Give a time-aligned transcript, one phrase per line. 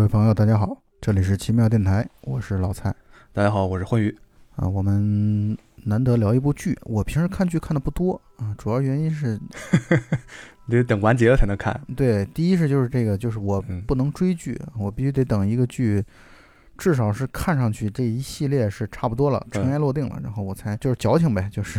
[0.00, 2.90] 各位朋友，大家好，这里是奇妙电台，我是老蔡
[3.34, 4.16] 大家好，我是欢愉。
[4.56, 4.66] 啊。
[4.66, 5.54] 我们
[5.84, 9.38] 难得聊一部剧，我平时看剧看的不多啊，主要原因是
[10.64, 11.78] 你 得等完结了才能看。
[11.94, 16.02] 对，第一是就是这个，就是我嗯不能追剧，我必须得等一个剧，
[16.78, 21.78] 至少是看上去这一系列是差不多了，尘埃落定了，然后我才就是矫情呗，就是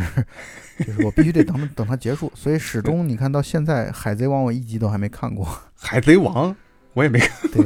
[0.78, 5.44] 就是我必须得等 等它结束，所以始终你看到现在《海贼王》我一集都还没看过，
[5.74, 6.54] 海贼王
[6.94, 7.50] 我也没看。
[7.50, 7.64] 对，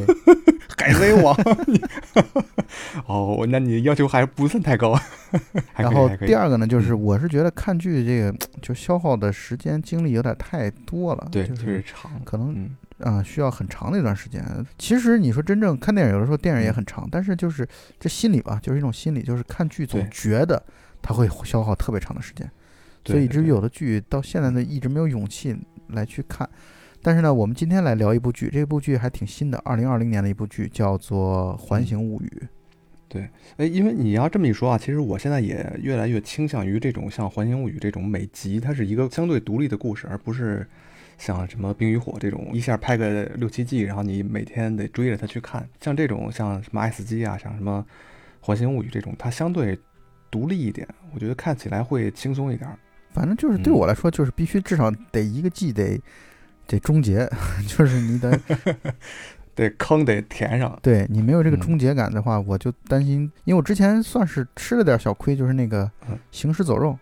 [0.77, 1.37] 海贼王，
[3.07, 4.99] 哦，那你要求还不算太高。
[5.77, 12.11] 然后第二个呢，就是嗯我是觉得看剧这个就消耗的时间精力有点太多了，对，就就是是长。
[12.25, 12.55] 可能
[12.99, 14.45] 嗯，啊、需要很长的一段时间。
[14.79, 17.67] 其实你说真正看电影，有的时候电影也很长，但是就是
[17.99, 20.63] 这心理吧，就是一种心理，就是看剧总对觉得
[21.03, 22.49] 它会消耗特别长的时间，
[23.03, 25.57] 对所以以至于对有的剧到现在呢一直没有勇气
[25.89, 26.49] 来去看。
[27.07, 32.29] 但是呢，我们今天来聊一部剧，这部剧还挺新的，二零二零年的一部剧，叫做《环形物语》。
[33.09, 40.67] 对哎，因为你要这么一说啊，其实我现在也越来越倾向于这种像《环形物语》这种每集它是一个相对独立的故事，而不是
[41.17, 45.65] 像什么《冰与火》这种一下拍个六七季，然后你每天得追着它去看。
[45.81, 47.87] 像这种像什么《爱死机》啊，像什么
[48.45, 49.79] 《环形物语》这种，它相对
[50.29, 50.85] 独立一点，
[51.15, 52.69] 我觉得看起来会轻松一点。
[53.13, 55.99] 反正就是对嗯我来说，就是必须至少得一个季得
[56.67, 57.29] 得终结，
[57.67, 58.39] 就是你得
[59.55, 60.79] 得，坑得填上。
[60.83, 66.91] 对你没有这个嗯终结感的话，我就担心，因为我之前算是吃了点小亏，就是那个嗯《行尸走肉》，《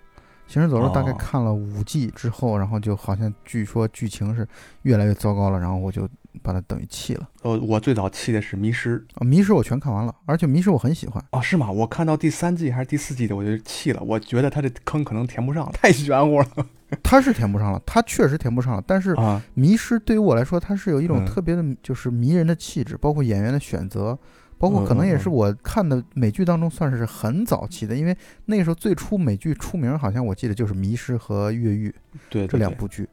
[0.46, 4.46] 行尸走肉》大概哦看了五季之后，然后就好像据说剧情是
[4.82, 6.08] 越来越糟糕了，然后我就
[6.42, 7.28] 把它等于弃了。
[7.42, 11.24] 呃，我最早弃的是《迷失》啊，迷失我全看完了，而且迷失我很喜欢。
[11.30, 11.70] 哦，是吗？
[11.70, 14.02] 我看到第三季还是第四季的，我就弃了。
[14.02, 16.46] 我觉得他这坑可能填不上了， 太玄乎了
[17.02, 19.42] 它是填不上了，它确实填不上了，但是啊！
[19.54, 24.16] 迷失对于我来说，它是有一种嗯特别的，就是迷人的气质，包括演员的选择，
[24.56, 28.16] 包括可能也是我看的美剧当中算是很早期的，因为
[28.46, 31.88] 那时候最初美剧出名，好像我记得就是《迷失》和《越狱》
[32.30, 33.08] 对，这两部剧，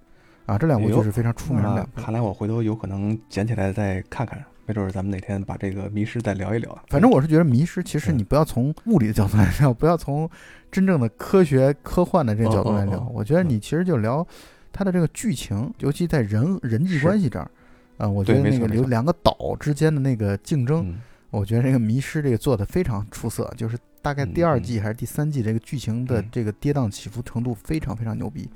[0.46, 1.86] 啊，这两部剧是非常出名的。
[1.96, 6.78] 看来我回头有可能捡起来再看看，没准儿咱们哪天把这个迷失再聊一聊。
[6.88, 8.18] 反正我是觉得《迷失》其实嗯。
[8.20, 10.30] 你不要从物理的角度来聊，不要从
[10.72, 14.26] 真正的科学科幻的这个角度来聊我觉得你其实就聊
[14.72, 17.50] 它的这个剧情，尤其在人人际关系这儿。
[17.98, 20.98] 啊，我觉得那个有两个岛之间的那个竞争，嗯，
[21.32, 28.50] 我觉得这个《迷失》这个做的非常出色，就是大概第二季还是第三季，这个剧情的嗯这个跌宕起伏程度非常非常牛逼。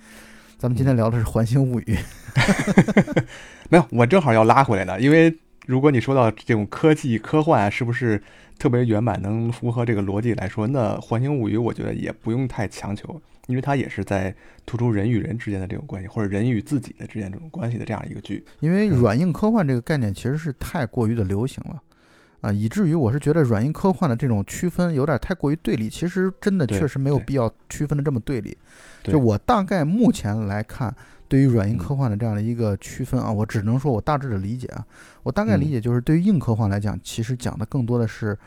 [0.58, 1.84] 咱们今天聊的是《环形物语》
[3.69, 5.34] 没有，我正好要拉回来呢，因为
[5.66, 8.22] 如果你说到这种科技科幻啊是不是
[8.59, 18.44] 特别圆满，能符合这个逻辑来说，那《环形物语》我觉得也不用太强求，因为它也是在突出人与人之间的这种关系，或者人与自己的之间这种关系的这样一个剧。
[18.59, 21.81] 因为嗯软硬科幻这个概念其实是太过于的流行了。
[22.45, 28.56] 啊，以至于我是觉得软硬科幻的这种区分有点太过于对立，其实真的确实没有必要区分的这么对立。
[29.01, 29.13] 对。
[29.13, 30.95] 就我大概目前来看，
[31.28, 31.79] 对于软硬嗯。
[31.79, 34.85] 科幻的这样的一个区分啊，我只能说我大致的理解啊，
[35.23, 35.72] 我大概理嗯。
[35.72, 38.38] 解就是对于硬科幻来讲，其实讲的更多的是，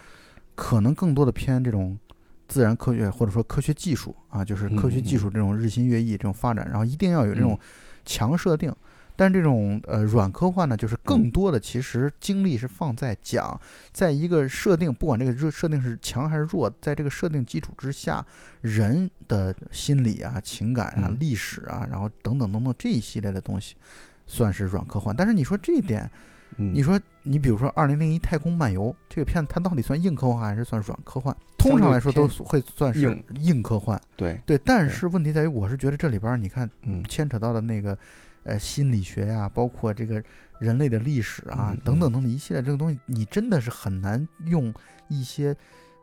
[0.55, 1.99] 可能更多的偏这种
[2.47, 7.59] 自然科学或者说科学技术啊，就是科学技术这种日新月异这种发展，然后一定要有这种嗯。
[8.05, 8.73] 强设定。
[9.19, 13.61] 但这种呃软科幻呢，就是更多的其实精力是放在讲，
[13.93, 18.25] 在一个设定，不管这个热设定是强还是弱，在这个设定基础之下，
[18.61, 23.75] 人的心理啊、情感啊、嗯历史啊，然后等等等等这一系列的东西，
[24.29, 25.13] 算是软科幻。
[25.17, 26.09] 但是你说这一点，
[26.57, 31.37] 嗯，你说你比如说《二零零一太空漫游》这个片子，它到底算硬科幻还是算软科幻？
[31.59, 34.01] 通常来说都会算是硬硬科幻。
[34.17, 37.99] 对，对，但是问题在于，我是觉得这里边儿你看嗯牵扯到的那个
[38.49, 40.23] 呃心理学呀、包括这个
[40.59, 44.73] 人类的历史啊、嗯等等等等一系列这个东西，你真的是很难用
[45.09, 45.55] 一些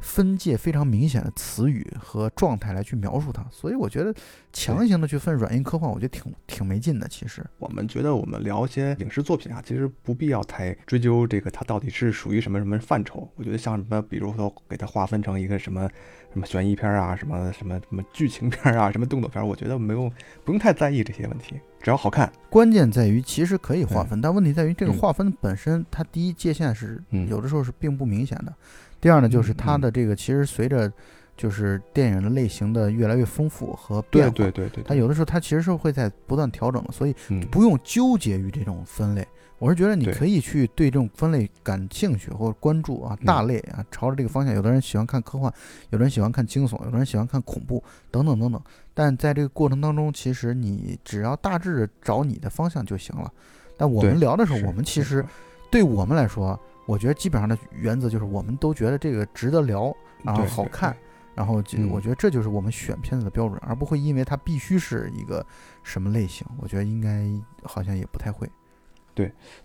[0.02, 3.44] 分界非常明显的词语和状态来去描述它。
[3.50, 4.14] 所以我觉得
[4.54, 7.08] 强行的去分软硬科幻，我觉得挺挺没劲的。
[7.08, 13.28] 其实，我们觉得我们聊一些影视作品啊，其实不必要太追究这个它到底是属于什么什么范畴。
[13.36, 15.90] 我觉得像什么，比如说给它划分成一个什么
[16.36, 20.12] 什么悬疑片啊，什么什么什么剧情片啊，什么动作片，我觉得没有
[20.44, 22.30] 不用太在意这些问题，只要好看。
[22.50, 28.54] 关键在于其实可以划分，但问题在于这个嗯划分本身，它第一界限是嗯有的时候是并不明显的。
[29.00, 30.92] 第二呢，就是嗯它的这个其实随着
[31.38, 39.26] 就是电影的类型的越来越丰富和变化，对对对对，它有的时候它其实是会在不断调整的，所以嗯不用纠结于这种分类。
[39.58, 44.54] 我是觉得你可以去对这种分类感兴趣或者关注啊，嗯大类啊，朝着这个方向。
[44.54, 45.52] 有的人喜欢看科幻，
[45.92, 47.82] 有的人喜欢看惊悚，有的人喜欢看恐怖，
[48.12, 48.62] 等等等等。
[48.94, 53.32] 但在这个过程当中，其实你只要大致找你的方向就行了。
[53.78, 55.26] 但我们聊的时候，我们其实
[55.72, 60.96] 对我们来说，我觉得基本上的原则就是，我们都觉得这个值得聊，然后对对好看，
[61.34, 65.46] 然后我觉得这就是我们选片子的标准，而不会因为它必须是一个
[65.82, 67.26] 什么类型，我觉得应该
[67.64, 68.46] 好像也不太会。《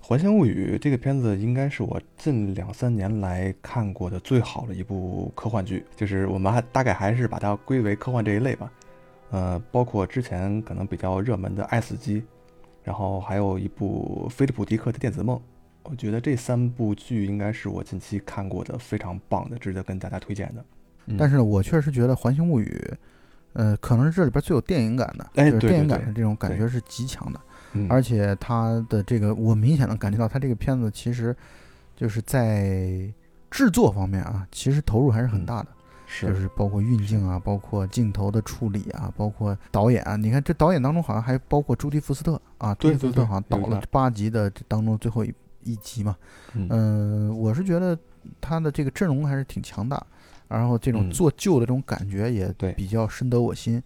[0.01, 8.71] 还乡物语》这个片子应该是我近两三年来看过的最好的一部科幻剧，就是我们还大概还是把它归为科幻这一类吧。
[9.31, 12.21] 呃，包括之前可能比较热门的《爱死机》，
[12.83, 15.37] 然后还有一部菲利普迪克的《电子梦》，
[15.85, 20.65] 我觉得这三部剧应该是我近期看过的非常棒的，值得跟大家推荐的。
[21.07, 22.67] 嗯但是呢，我确实觉得《环形物语》，
[23.55, 27.41] 呃，可能是这里边最有电影感的，哎就是电影对对对感的这种感觉是极强的。
[27.73, 27.87] 嗯。
[27.91, 31.35] 而且他的这个，我明显能感觉到他这个片子其实
[31.97, 33.13] 就是在
[33.51, 35.69] 制作方面啊，其实投入还是很嗯大的，
[36.07, 36.27] 是。
[36.27, 40.17] 就是包括运镜啊，包括镜头的处理啊，包括导演啊。
[40.17, 46.17] 你看这导演当中好像还包括朱迪福斯特啊，朱迪福斯特好像导了八集的这当中最后一一集嘛。
[46.55, 46.67] 嗯。
[46.71, 47.99] 嗯，我是觉得
[48.41, 50.05] 他的这个阵容还是挺强大，
[50.51, 53.83] 然后这种嗯做旧的这种感觉也比较深得我心。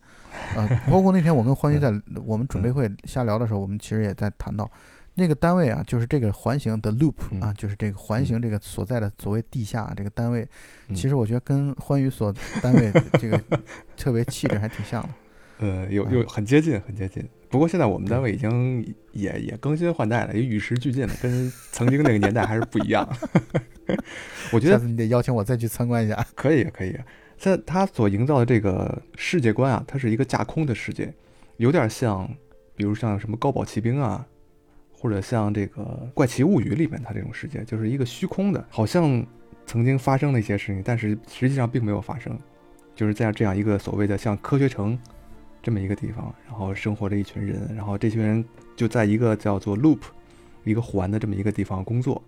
[0.56, 1.92] 呃，包括那天我跟欢愉在
[2.26, 4.68] 我们准备嗯会瞎聊的时候，我们其实也在谈到
[5.14, 10.48] 那个单位啊，就是这个环形的 loop 啊，嗯就是这个环形这个所在的所谓地下这个单位，
[10.88, 13.40] 嗯其实我觉得跟欢愉所单位这个
[13.96, 15.08] 特别气质还挺像的。
[15.58, 17.24] 呃，有嗯有很接近，很接近。
[17.54, 23.08] 不过现在我们单位已经也也更新换代了，也与时俱进了，跟曾经那个年代还是不一样。
[24.50, 26.26] 我觉得下次你得邀请我再去参观一下。
[26.34, 26.98] 可以，可以。
[27.38, 31.14] 在他所营造的这个世界观啊，它是一个架空的世界，
[31.58, 32.28] 有点像，
[32.74, 34.26] 比如像什么《高保奇兵》啊，
[34.90, 39.24] 或者像这个《怪奇物语》里面它这种世界，就是一个虚空的，好像
[39.64, 42.36] 曾经发生了一些事情，但是实际上并没有发生。
[42.96, 44.98] 就是在这样一个所谓的像科学城
[45.64, 48.44] 这么一个地方，然后生活着一群人，然后这群人
[48.76, 49.98] 就在一个叫做 loop
[50.62, 52.22] 一个环的这么一个地方工作，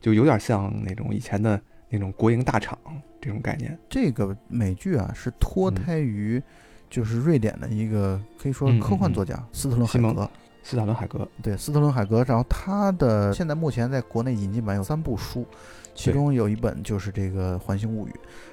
[0.00, 1.60] 就有点像那种以前的
[1.90, 2.78] 那种国营大厂
[3.20, 3.76] 这种概念。
[3.90, 6.42] 这个美剧啊是脱嗯胎于
[6.88, 10.30] 就是瑞典的一个可以说嗯科幻嗯嗯作家斯特伦海格。
[10.60, 15.46] 斯塔伦海格，对，斯特伦海格，然后他的现在目前在国内引进版有三部书，
[15.94, 18.10] 其中有一本就是这个《环形物语》。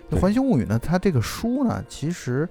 [0.08, 2.48] 那《环形物语》呢，它这个书呢，其实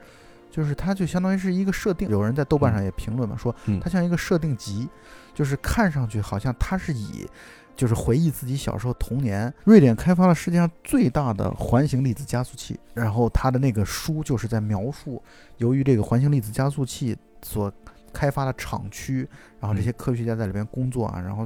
[0.54, 2.08] 就是它就相当于是一个设定。
[2.08, 4.88] 有人在豆瓣上也评论嘛，说嗯它像一个设定集，
[5.34, 7.28] 就是看上去好像它是以
[7.74, 9.52] 就是回忆自己小时候童年。
[9.64, 15.20] 瑞典开发了世界上最大的环形粒子加速器，然后它的那个书就是在描述
[15.56, 17.72] 由于这个环形粒子加速器所
[18.12, 19.28] 开发的厂区，
[19.58, 21.44] 然后这些科学家在里边工作啊，然后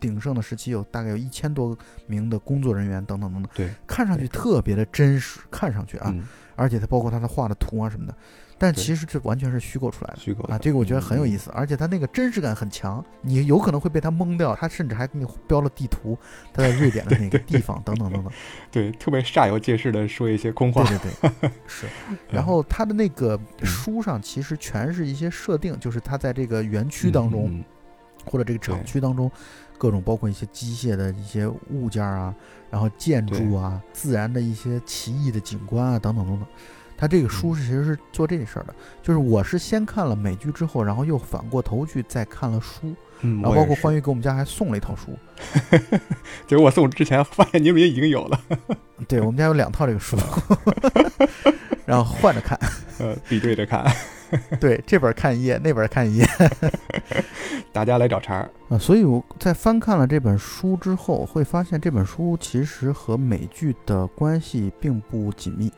[0.00, 1.78] 鼎盛的时期有大概有一千多
[2.08, 6.24] 名的工作人员等等等等，对，看上去特别的真实，看上去啊，嗯，
[6.56, 8.14] 而且它包括它的画的图啊什么的，
[8.58, 10.18] 但其实这完全是虚构出来的。
[10.20, 11.38] 虚构啊，这个我觉得很有意思。
[11.38, 14.52] 思，而且它那个真实感很强，你有可能会被它蒙掉。
[14.56, 16.18] 它甚至还给你标了地图，
[16.52, 18.32] 它在瑞典的那个地方等等等等。
[18.72, 20.82] 对，特别煞有介事的说一些空话。
[20.82, 21.86] 对对对， 是。
[22.28, 27.64] 然后它的那个书上其实全是一些设定，就是它在这个园区当中、嗯，
[28.24, 29.30] 或者这个厂区当中，
[29.78, 32.34] 各种包括一些机械的一些物件啊，
[32.68, 36.48] 然后建筑啊，自然的一些奇异的景观啊等等等等。
[36.98, 45.16] 它这个书是其实是做这事儿的，就是我是先看了美剧之后，然后又反过头去再看了书，嗯，然后包括欢愉，愉给我们家还送了一套书，
[46.48, 48.40] 结果我送之前发现你们也已经有了，
[49.06, 50.16] 对我们家有两套这个书
[51.86, 52.58] 然后换着看，
[52.98, 53.86] 呃，比对着看，
[54.60, 56.26] 对这本看一页，那本看一页，
[57.72, 58.50] 大家来找茬儿。
[58.68, 65.72] 啊，所以我在翻看了这本书之后，会发现这本书其实和美剧的关系并不紧密，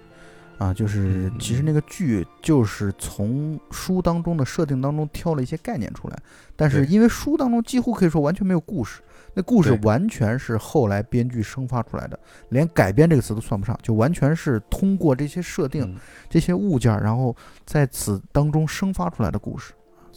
[0.60, 6.16] 啊，就是嗯其实那个剧就是从书当中的设定当中挑了一些概念出来，
[6.54, 9.00] 但是因为书当中几乎可以说完全没有故事，
[9.32, 15.96] 那故事完全是后来编剧生发出来的，连改编这个词都算不上，就完全是通过这些设定、嗯。
[16.28, 19.72] 这些物件，然后在此当中生发出来的故事。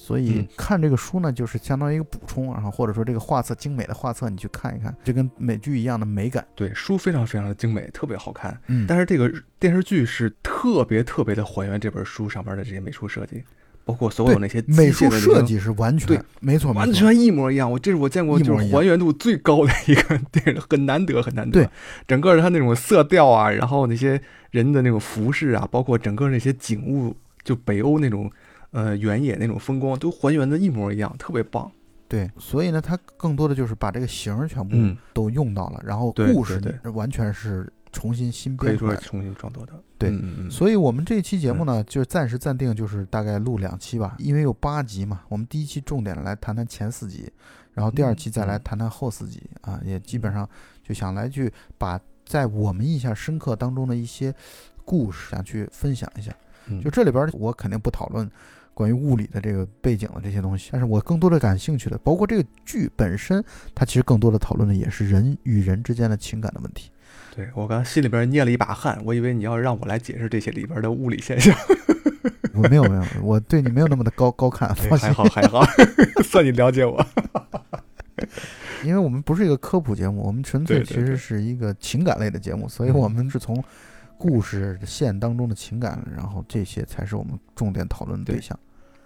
[0.06, 6.46] 所以嗯看这个书呢，就是相当于一个补充，然后或者说这个画册精美的画册，你去看一看，就跟美剧一样的美感。
[6.56, 8.60] 对，书非常非常的精美，特别好看。
[8.68, 13.42] 嗯但是这个电视剧是特别特别的还原这本书上边的这些美术设计，
[13.86, 17.72] 包括所有那些美术的设计是完全对没错，完全一模一样。
[17.72, 21.62] 我这是我见过就是还原度最高的一个 电影，很难得很难得。
[21.62, 21.70] 对，
[22.06, 28.30] 整个它那种色调啊，然后那些人的那种服饰啊，包括整个那些景物，就北欧那种
[28.74, 31.72] 呃原野那种风光，都还原的一模一样，特别棒。
[32.10, 36.62] 对，所以呢，它更多的就是把这个形儿全部嗯，都用到了，然后故事
[36.94, 38.98] 完全是重新新编出来的。
[38.98, 39.74] 说是重新创作的。
[39.98, 40.14] 对
[40.50, 45.22] 所以我们这期节目呢，就是暂时暂定，就是大概录两期吧，因为有八集嘛。
[45.30, 47.32] 我们第一期重点来谈谈前四集，
[47.74, 50.48] 然后第二期再来嗯谈谈后四集啊，也基本上
[50.84, 54.32] 就想来去把在我们印象深刻当中的一些
[54.84, 56.32] 故事想去分享一下。
[56.68, 58.30] 嗯就这里边儿我肯定不讨论
[58.74, 63.44] 关于物理的这个背景的这些东西，但是我更多的感兴趣的，包括这个剧本身，
[63.76, 66.90] 它其实更多的讨论的也是人与人之间的情感的问题。
[67.36, 71.56] 对我刚心里边捏了一把汗，我以为你要让我来解释这些里边的物理现象。
[72.54, 75.66] 我没有没有，我对你没有那么的高高看， 放心还，好还好，
[76.24, 77.04] 算你了解我。
[78.84, 83.64] 因为我们不是一个科普节目，我们纯粹其实是一个情感类的节目，所以嗯我们是从
[84.18, 88.42] 故事线当中的情感，然后这些才是我们重点讨论的对对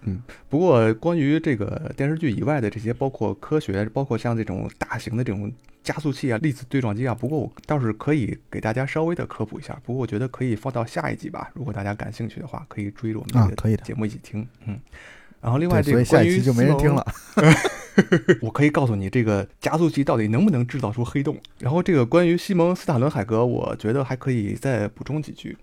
[0.02, 0.22] 嗯。
[0.48, 9.76] 不过，关于这个电视剧以外的这些，包括科学，包括像这种大型的这种加速器啊、粒子对撞机啊，不过我倒是可以给大家稍微的科普一下。
[9.84, 13.82] 不过我觉得可以放到下一集吧，如果大家感兴趣的话，可以追着我们这，个啊可以的。
[13.82, 14.46] 节目一起听。
[14.66, 14.78] 嗯，
[15.40, 17.06] 然后另外，这个关于所以下一期就没人听了。
[18.42, 21.36] 我可以告诉你，这个加速器到底能不能制造出黑洞。
[21.58, 25.56] 然后这个关于西蒙斯塔伦海格，我觉得还可以再补充几句。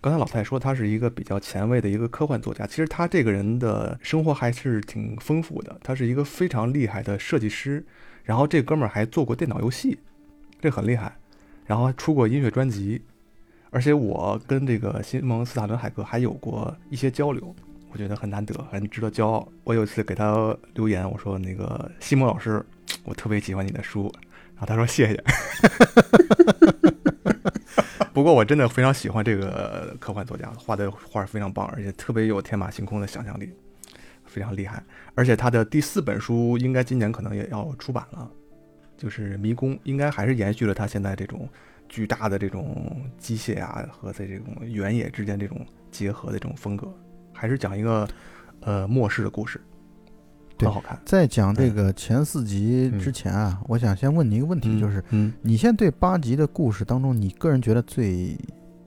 [0.00, 5.78] 刚才老蔡说他是一个比较前卫的一个科幻作家，其实他这个人的生活还是挺丰富的。
[5.82, 7.84] 他是一个非常厉害的设计师，
[8.24, 9.98] 然后这哥们儿还做过电脑游戏，
[10.60, 11.16] 这很厉害。
[11.66, 13.02] 然后还出过音乐专辑，
[13.70, 17.54] 而且我跟这个西蒙斯塔伦海格还有过一些交流，
[17.90, 19.48] 我觉得很难得，很值得骄傲。
[19.64, 22.64] 我有一次给他留言，我说那个西蒙老师，
[23.04, 24.12] 我特别喜欢你的书，
[24.54, 25.24] 然后他说谢谢。
[28.12, 33.52] 不过我真的非常喜欢这个科幻作家，画的画非常棒，而且特别有天马行空的想象力，
[34.26, 34.82] 非常厉害。
[35.14, 38.28] 而且他的第四本书应该今年可能也要出版了，
[38.96, 41.48] 就是《迷宫》，应该还是延续了他现在这种
[41.88, 46.92] 巨大的这种机械啊和在这种原野之间这种结合的这种风格，
[47.38, 48.08] 还是讲一个
[48.60, 49.60] 呃末世的故事，
[50.56, 51.00] 对很好看。
[51.04, 58.36] 在讲这个前四集之前啊，我想先问你一个问题，就是嗯你现在对八集的故事当中，你个人觉得最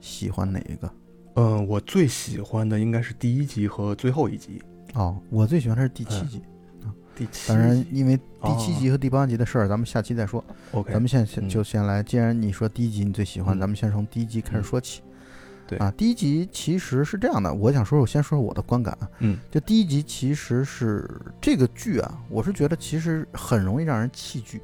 [0.00, 0.86] 喜欢哪一个？
[1.34, 4.60] 嗯、呃我最喜欢的应该是第一集和最后一集。
[4.92, 6.42] 哦，我最喜欢的是第七嗯集。
[7.14, 10.42] 第七当然，因为第七哦集和第八集的事儿，咱们下期再说。
[10.72, 15.02] OK，咱们现先嗯就先来，既然你说第一集你最喜欢，嗯咱们先从第一集开始嗯说起。
[15.72, 19.08] 对啊，第一集其实是这样的，我想说，我先说说我的观感啊。
[19.20, 21.08] 嗯就第一集其实是
[21.40, 24.60] 这个剧啊，我是觉得其实很容易让人弃剧，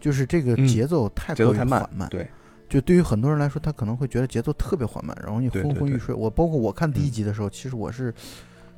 [0.00, 2.08] 就是这个嗯节奏太过于缓慢。
[2.10, 2.28] 对，
[2.68, 6.14] 就对于很多人来说，他可能会觉得节奏特别缓慢，容易昏昏欲睡。
[6.14, 8.12] 我包括我看第一嗯集的时候，其实我是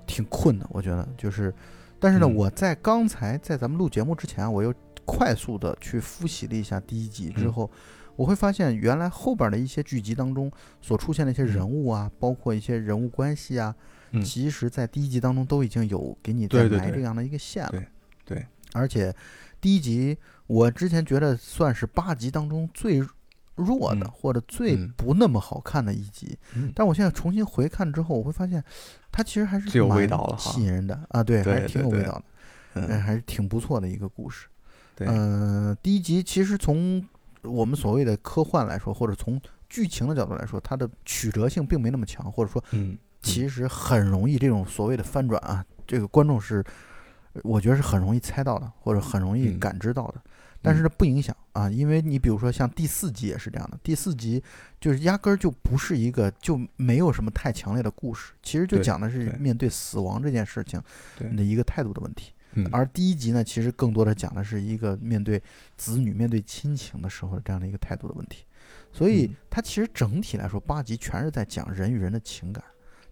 [0.06, 1.52] 挺困的，我觉得就是，
[1.98, 4.72] 但是呢，嗯我在刚才在咱们录节目之前啊，我又
[5.04, 7.70] 快速的去复习了一下第一集之嗯后，
[8.16, 13.74] 我会发现原来后边的一些剧集当中所出现的一些人物啊，包括一些人物关系啊，
[14.10, 17.70] 嗯其实在第一集当中都已经有给你在对对对埋这样的一个线了。
[17.70, 17.86] 对
[18.24, 19.14] 对而且
[19.60, 23.02] 第一集我之前觉得算是八集当中最
[23.54, 26.36] 弱的，嗯或者最嗯不那么好看的一集。
[26.54, 28.62] 嗯但我现在重新回看之后，我会发现
[29.10, 32.24] 它其实还是最有味蛮道了吸引人的啊，对，还是挺有味道的，
[32.74, 34.46] 嗯，嗯还是挺不错的一个故事。
[34.94, 37.06] 对嗯、第一集其实从
[37.46, 46.64] 我们所谓的科幻来说，或者从剧情的角度来说，它的曲折性并没那么强，或者说嗯其实很容易这种所谓的翻转啊，这个观众是，
[47.42, 50.20] 我觉得是很容易猜到的，或者很容易嗯感知到的。
[50.62, 54.42] 但是呢，不影响啊，因为你比如说像第四集也是这样的，第四集
[54.80, 60.80] 就是压根儿就不是一个就没有什么太强烈的故事，其实就讲的是面对死亡这件事情
[61.18, 62.32] 对的一个态度的问题。
[62.56, 65.42] 嗯而第一集呢，其实更多的讲的是一个面对
[65.76, 68.44] 子女、面对亲情的时候这样的一个态度的问题。
[68.92, 72.62] 所以嗯它其实整体来说，八集全是在讲人与人的情感。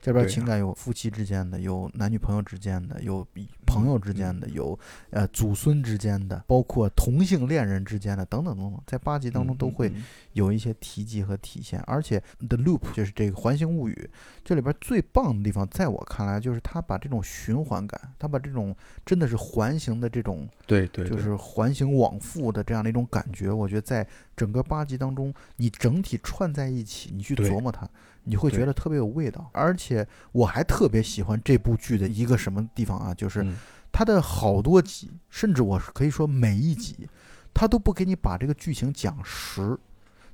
[0.00, 3.26] 这边情感有夫妻之间的，有男女朋友之间的，有
[3.64, 11.80] 朋友之间的，有呃祖孙之间的，包括同性恋人之间的，等等等等，在八集当中都会嗯有一些提及和体现。
[11.86, 14.10] 而且《The Loop》就是这个环形物语，
[14.44, 27.88] 这里边最棒的地方，在我看来就是它把这种循环感，它把这种真的是环形的这种对对，对就是环形往复的这样的一种感觉，我觉得在整个八集当中，你整体串在一起，你去琢磨它，
[28.24, 29.50] 你会觉得特别有味道。
[29.52, 33.56] 而且我还特别喜欢这部剧的一个什么地方啊，就是嗯
[33.92, 37.08] 它的好多集，甚至我是可以说每一集，
[37.54, 39.78] 它都不给你把这个剧情讲实，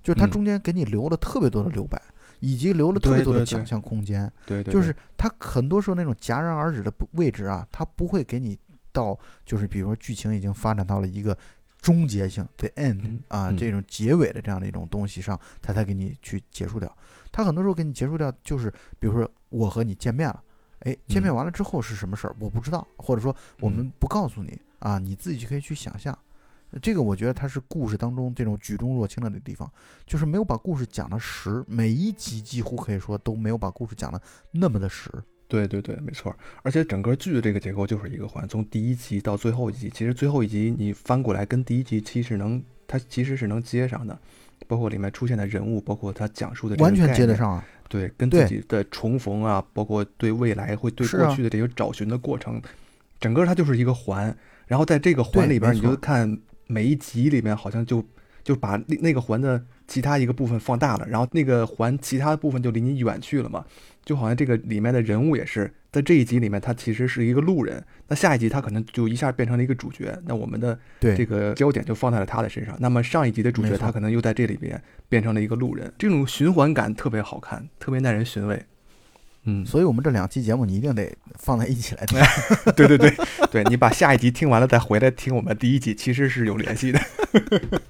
[0.03, 2.01] 就是它嗯中间给你留了特别多的留白，
[2.41, 4.31] 以及留了特别对对对多的想象空间。
[4.47, 8.59] 对对，就是它很多时候那种戛然而止的不位置啊，它不会给你
[8.93, 11.37] 到，就是比如说剧情已经发展到了一个
[11.81, 16.95] 终结性的 end 嗯啊嗯这种结尾的这样的一种东西上，它才给你去结束掉。
[17.33, 20.43] 它很多时候给你结束掉，就是比如说我和你见面了，
[20.81, 26.19] 哎，见面嗯完了之后是什么事儿我不知道，或者说我们嗯不告诉你啊，你自己就可以去想象。
[26.81, 29.71] 这个我觉得它是故事当中这种举重若轻的那地方，
[30.07, 34.21] 就是没有把故事讲的实，每一集几乎可以说都没有把故事讲的
[34.53, 35.11] 那么的实。
[35.49, 36.33] 对对对，没错。
[36.63, 44.17] 而且整个剧的这个结构就是一个环，从第一集到最后一集，其实最后一集你翻过来跟第一集其实能，它其实是能接上的，
[44.69, 47.65] 包括里面出现的人物，包括它讲述的完全接得上啊。
[47.89, 52.63] 对，跟自己的重逢啊，包括对未来会对过去的这个找寻的过程，
[53.19, 54.33] 整个它就是一个环。
[54.69, 56.39] 然后在这个环里边，你就看
[56.71, 58.05] 每一集里面好像就
[58.45, 63.65] 就把那那个环的其他一个部分放大了，然后那个环其他部分就离你远去了嘛。
[64.05, 72.75] 就好像这个里面的人物也是在这一集里面，他其实是一个路人，那下一集他可能就一下变成了一个主角，那我们的这个焦点就放在了他的身上。
[72.81, 78.65] 那么上一集的主角他可能又在这里边变成了一个路人，这种循环感特别好看，特别耐人寻味。
[79.45, 82.19] 嗯，所以我们这两期节目你一定得放在一起来听。
[82.77, 83.15] 对对对
[83.51, 87.01] 对，你把下一集听完了再回来听我们第一集，其实是有联系的。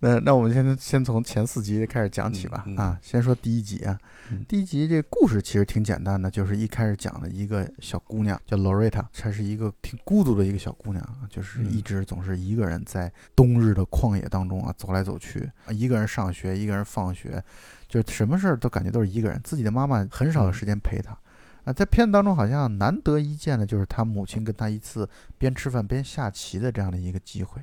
[0.00, 2.64] 那那我们先先从前四集开始讲起吧。
[2.76, 3.98] 啊，先说第一集啊。
[4.46, 17.42] 第一集这故事其实挺简单的，就是一开始讲的一个小姑娘叫 Loretta，她是一个挺孤独的一个小姑娘啊，就是一直总是一个人在冬日的旷野当中啊走来走去，一个人上学，一个人放学，
[17.88, 21.18] 就是什么事儿都感觉都是一个人，自己的妈妈很少有时间陪他。
[21.64, 27.60] 啊，在片子当中好像难得一见的就是他母亲跟他一次边吃饭边下棋的这样的一个机会。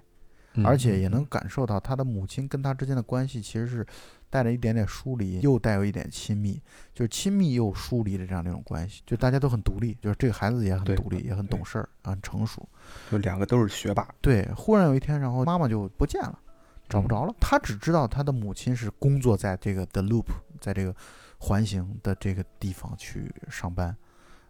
[0.64, 3.86] 而且也能感受到他的母亲跟他之间的关系其实是
[4.30, 6.62] 带着一点点疏离，又带有一点亲密，
[6.94, 9.02] 就是亲密又疏离的这样的一种关系。
[9.06, 12.66] 就大家都很独立，就是这个孩子也很独立，也很懂事儿，很成熟。
[13.12, 14.08] 就两个都是学霸。
[14.22, 16.40] 对，忽然有一天，然后妈妈就不见了，
[16.90, 17.34] 找不着了。
[17.40, 20.26] 他只知道他的母亲是工作在这个 The Loop，
[20.60, 20.96] 在这个
[21.40, 23.96] 环形的这个地方去上班。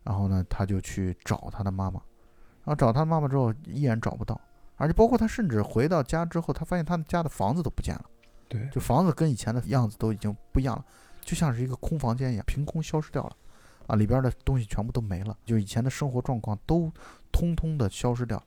[0.04, 2.00] 然后呢，他就去找他的妈妈，
[2.64, 4.40] 然后找他妈妈之后依然找不到。
[4.76, 8.06] 而且包括他，甚至回到家之后，他发现他们家的房子都不见了。
[8.48, 10.86] 对，就房子跟以前的样子都已经不一样了，
[11.22, 13.36] 就像是一个空房间一样，凭空消失掉了。
[13.88, 16.92] 啊，里边的东西全部都没了，就以前的生活状况都
[17.32, 18.42] 通通的消失掉，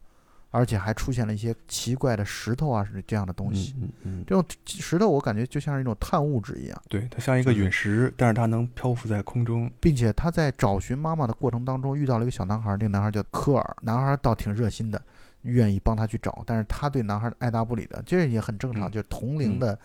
[0.51, 3.75] 而且还出现了一些奇怪的石头啊，是这样的东西。
[3.81, 6.83] 嗯嗯，这种石头我感觉就像是一种碳物质一样。
[6.89, 15.01] 对，它像一个陨石，但是它能漂浮在空中，并且他在找寻妈妈的过程当中遇到了一个小男孩，那个男孩叫科尔，男孩倒挺热心的。
[15.43, 18.91] 愿意帮他去找，但是他对男孩爱答不理的，这也很正常。
[18.91, 19.79] 就是同龄的，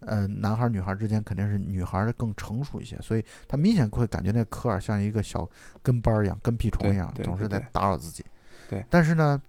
[0.00, 5.48] 呃，男孩女孩之间肯定是女孩更成熟一些，所以他明显会感觉那科尔像一个小
[5.82, 8.22] 跟班一样，跟屁虫一样，总是在打扰自己。
[8.68, 9.40] 对，但是呢，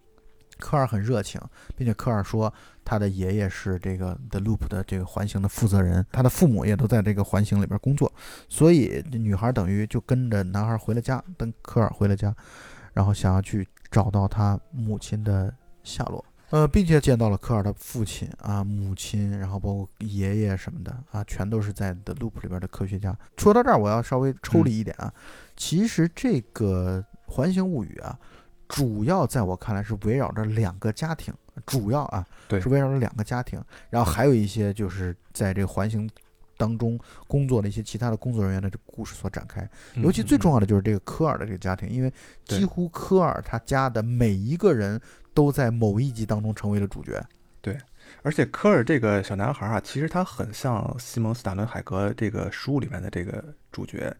[0.59, 1.41] 科尔很热情，
[1.75, 2.53] 并且科尔说
[2.85, 8.11] 他的爷爷是这个 The Loop 的这个环形的负责人，他的父母也都在这个环形里边工作，
[8.47, 12.35] 所以女孩等于就跟着男孩回了家，跟科尔回了家，
[12.93, 13.67] 然后想要去。
[13.91, 15.51] 找到他母亲的
[15.83, 23.17] 下落，呃，并且见到了科尔的父亲啊、母亲，然后包括爷爷什么的啊，全都是在 The Loop 里边的科学家。
[23.37, 25.11] 说到这儿，我要稍微抽离一点啊，
[25.57, 28.15] 其实这个《环形物语》啊，
[28.69, 31.33] 主要在我看来是围绕着两个家庭，
[31.65, 36.09] 主要啊，对，是围绕着两个家庭，然后还有一些就是在这个环形。
[36.59, 42.11] 当中工作的一些其他的工作人员的这故事所展开，尤其最重要的就是这个科尔的这个家庭，因为
[42.43, 44.99] 几乎科尔他家的每一个人
[45.33, 47.25] 都在某一集当中成为了主角。
[47.61, 47.77] 对，
[48.23, 54.13] 而且科尔这个小男孩啊，其实他很像西蒙斯·塔伦海格这个书里面的这个主角，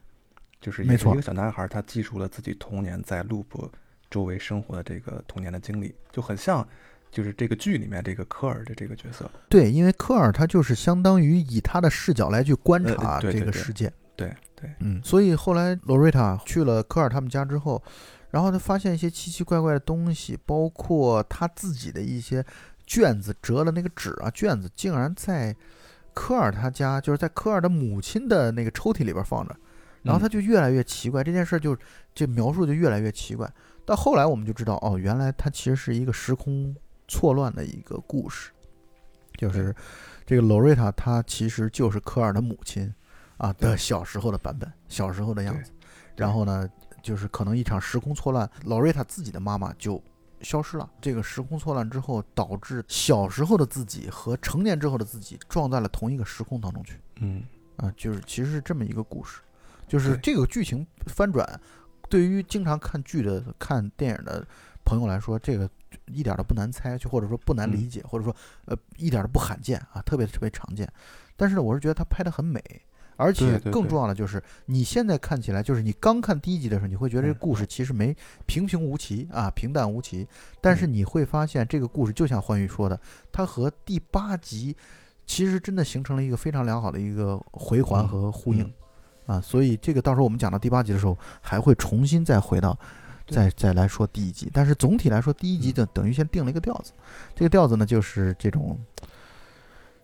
[0.62, 3.70] 就是一个小男孩，他记述了自己童年在路普
[4.10, 6.67] 周围生活的这个童年的经历，就很像。
[7.12, 17.82] 就是这个剧里面这个科尔的这个角色，对，因为科尔他就是相当于以他的视角来去观察这个世界，对对，嗯，所以后来罗瑞塔去了科尔他们家之后，
[18.30, 22.45] 然后他发现一些奇奇怪怪的东西，包括他自己的一些
[22.86, 25.56] 卷子折了那个纸啊，卷子竟然在
[26.13, 29.56] 科尔他家，就是在科尔的母亲的那个抽屉里边放着，
[30.04, 31.78] 然后他就越来越奇怪，这件事就
[32.14, 33.52] 这描述就越来越奇怪，
[33.86, 36.76] 到后来我们就知道，哦，原来他其实是一个时空。
[37.12, 38.52] 错乱的一个故事，
[39.36, 39.76] 就是
[40.28, 42.94] 这个罗瑞塔，她其实就是科尔的母亲
[43.38, 45.72] 啊的小时候的版本，小时候的样子。
[46.16, 46.70] 然后呢，
[47.02, 50.00] 就是可能一场时空错乱，罗瑞塔自己的妈妈就
[50.42, 50.88] 消失了。
[51.02, 57.00] 这个时空错乱之后，导致小时候的自己和成年之后的自己撞在了同一个时空当中去。
[57.22, 57.42] 嗯，
[57.78, 59.42] 啊，就是其实是这么一个故事，
[59.89, 61.60] 就是这个剧情翻转，
[62.08, 64.47] 对于经常看剧的、看电影的
[64.86, 65.69] 朋友来说，这个。
[66.06, 70.88] 一点都不难猜，就或者说不难理解，或者说呃一点都不罕见啊，特别特别常见。
[71.36, 72.62] 但是呢，我是觉得它拍得很美，
[73.15, 80.28] 而且更重要的就是，你现在看起来，就是你刚看第一集的时候，你会觉得这嗯故事其实没平平无奇啊，平淡无奇。
[80.62, 82.99] 但是嗯你会发现，这个故事就像欢愉说的，
[83.32, 84.75] 它和第八集
[85.25, 88.73] 其实真的形成了一个非常良好的一个回环嗯和呼应嗯
[89.30, 89.39] 啊。
[89.42, 92.78] 所以这个到时候我们讲到第八集的时候，还会重新再回到。
[93.32, 96.92] 再再来说第一集，但是总体来说，第一集嗯的等于先定了一个调子，
[97.36, 98.76] 这个调子呢就是这种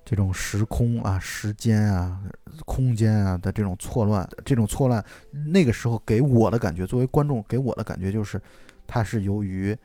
[0.05, 2.21] 这种时空啊、时间啊、
[2.67, 5.03] 空间啊的这种错乱，这种错乱，
[5.47, 8.39] 那个时候给我的感觉，作为观众给我的感觉就是，
[8.85, 9.75] 它是由于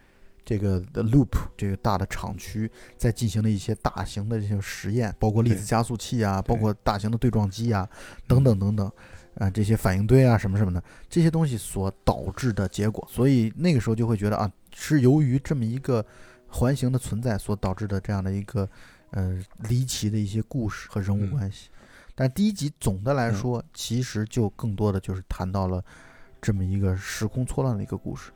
[0.44, 7.88] 这个的 loop 这个大的厂区在进行了一些大型的这些实验，包括粒子加速器啊，包括大型的对撞机啊，
[8.26, 8.92] 等等等等。
[9.40, 16.04] 啊，这些反应堆啊，什么什么的，这些东西所导致的结果，所以那个时候就会觉得啊，是由于这么一个
[16.46, 18.68] 环形的存在所导致的这样的一个
[19.12, 21.70] 呃离奇的一些故事和人物嗯关系。
[22.14, 25.82] 但第一集总的来嗯说，其实就更多的就是谈到了
[26.42, 28.30] 这么一个时空错乱的一个故事。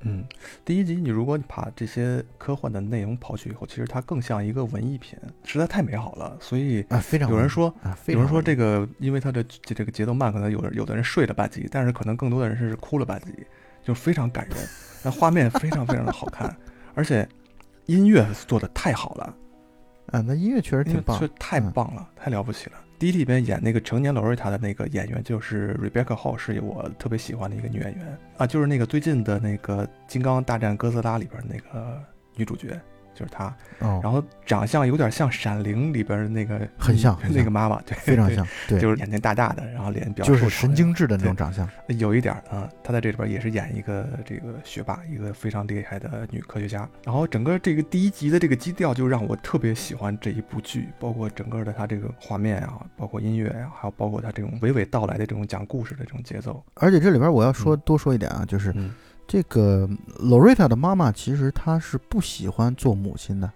[0.00, 0.24] 嗯，
[0.64, 6.36] 第一集你如果把这些科幻的内容刨去以后，其实它更像一个文艺片，实在太美好了。
[6.40, 7.74] 所以啊，非常有人说，
[8.06, 13.32] 有人说这个，因为它的这这个节奏慢，可能有人有的人睡了吧唧，但是可能更多的人是哭了吧唧，
[13.82, 14.56] 就非常感人。
[15.02, 16.56] 那画面非常非常的好看，
[16.94, 17.28] 而且
[17.86, 19.34] 音乐做的太好了，
[20.10, 21.70] 啊，那音乐确实挺棒确，太嗯。
[21.72, 22.76] 棒了，太了不起了。
[22.98, 28.18] 第一集里边演那个成年罗瑞塔的那个演员就是 Rebecca Hall，是我特别喜欢的一个女演员。
[28.36, 32.02] 啊，就是那个最近的那个《金刚大战哥斯拉》里边那个
[32.34, 32.80] 女主角，
[33.18, 33.46] 就是她。
[33.80, 41.68] 哦，然后长相有点像《闪灵》里边的那个很像 那个妈妈，对，非常像，对，就是眼睛大大的，然后脸比较就是神经质的那种长相。
[41.88, 46.88] 有一点儿啊，她在这里边也是演一个这个学霸，一个非常厉害的女科学家。
[47.04, 56.62] 然后整个这个第一集的这个基调就让我特别喜欢这一部剧，包括整个的它这个画面啊，包括音乐啊，还有包括它这种娓娓道来的这种讲故事的这种节奏。
[56.74, 58.92] 而且这里边我要说多说一点啊，就是嗯
[59.28, 59.88] 这个
[60.18, 63.48] Loretta 的妈妈其实她是不喜欢做母亲的，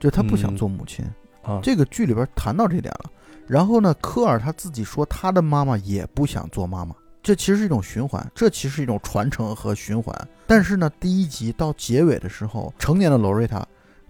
[0.00, 1.04] 就她不想嗯做母亲。
[1.42, 3.10] 啊，这个剧里边谈到这点了。
[3.46, 10.12] 然后呢，科尔他自己说他的妈妈也不想做妈妈，这其实是一种循环，这其实是一种传承和循环。
[10.46, 13.62] 但是呢，第一集到结尾的时候，成年的 Loretta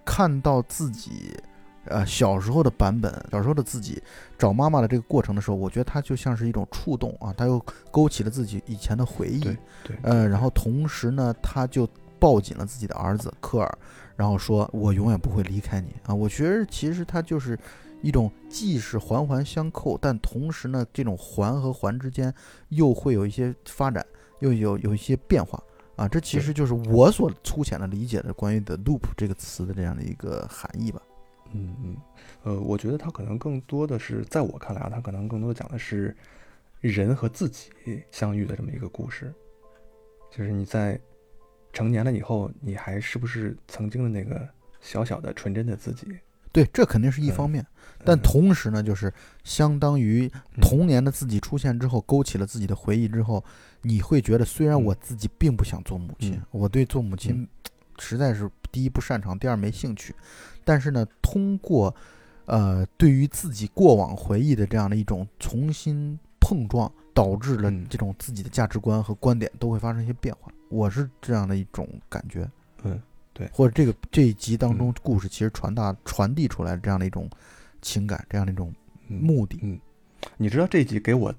[0.05, 1.37] 看到自己。
[1.89, 4.03] 呃，小时候的版本，小时候的自己
[4.39, 9.41] 找妈妈的这个过程的时候，我觉得它就像是一种触动啊，它又勾起了自己以前的回忆。
[9.41, 13.79] 对对，呃，然后同时呢，他就抱紧了自己的儿子科尔，
[14.17, 17.59] 然后说：“我永远不会离开你啊！”我觉得其实他就是
[18.03, 22.33] 一种既是环环相扣，但同时呢，这种环和环之间
[22.71, 24.05] 又会有一些发展，
[24.41, 25.63] 又有有一些变化
[25.95, 26.09] 啊。
[26.09, 31.01] 这其实就是我所粗浅的理解的关于的 loop 这个词的这样的一个含义吧。
[31.53, 31.97] 嗯嗯，
[32.43, 36.17] 呃，我觉得他可能更多的是，在我看来啊，他可能更多的讲的是
[36.81, 37.71] 人和自己
[38.11, 39.33] 相遇的这么一个故事，
[40.31, 41.01] 就是你在
[41.73, 44.49] 成年了以后，你还是不是曾经的那个
[44.81, 46.07] 小小的纯真的自己？
[46.53, 47.67] 对，这肯定是一方面，
[48.03, 49.13] 但嗯同时呢，就是
[49.45, 50.31] 相当于
[50.63, 53.45] 童年的自己出现之后，勾起了自己的回忆之后，
[53.83, 54.85] 你会觉得，虽然嗯。
[54.85, 56.43] 我自己并不想做母亲，嗯。
[56.51, 57.47] 我对做母亲
[57.99, 60.15] 实在是第一不擅长，第二没兴趣，
[60.67, 61.95] 但是呢，通过
[62.47, 70.53] 呃对于自己过往回忆的这样的一种重新碰撞，导致了嗯这种自己的价值观和观点都会发生一些变化。
[70.69, 72.51] 我是这样的一种感觉。
[72.83, 73.01] 嗯，
[73.33, 77.31] 对或者这个这一集当中故事其实传达传递出来这样的一种
[77.81, 78.75] 情感，这样的一种
[79.09, 79.61] 嗯目的。
[79.63, 79.79] 嗯，
[80.37, 81.33] 你知道这一集给我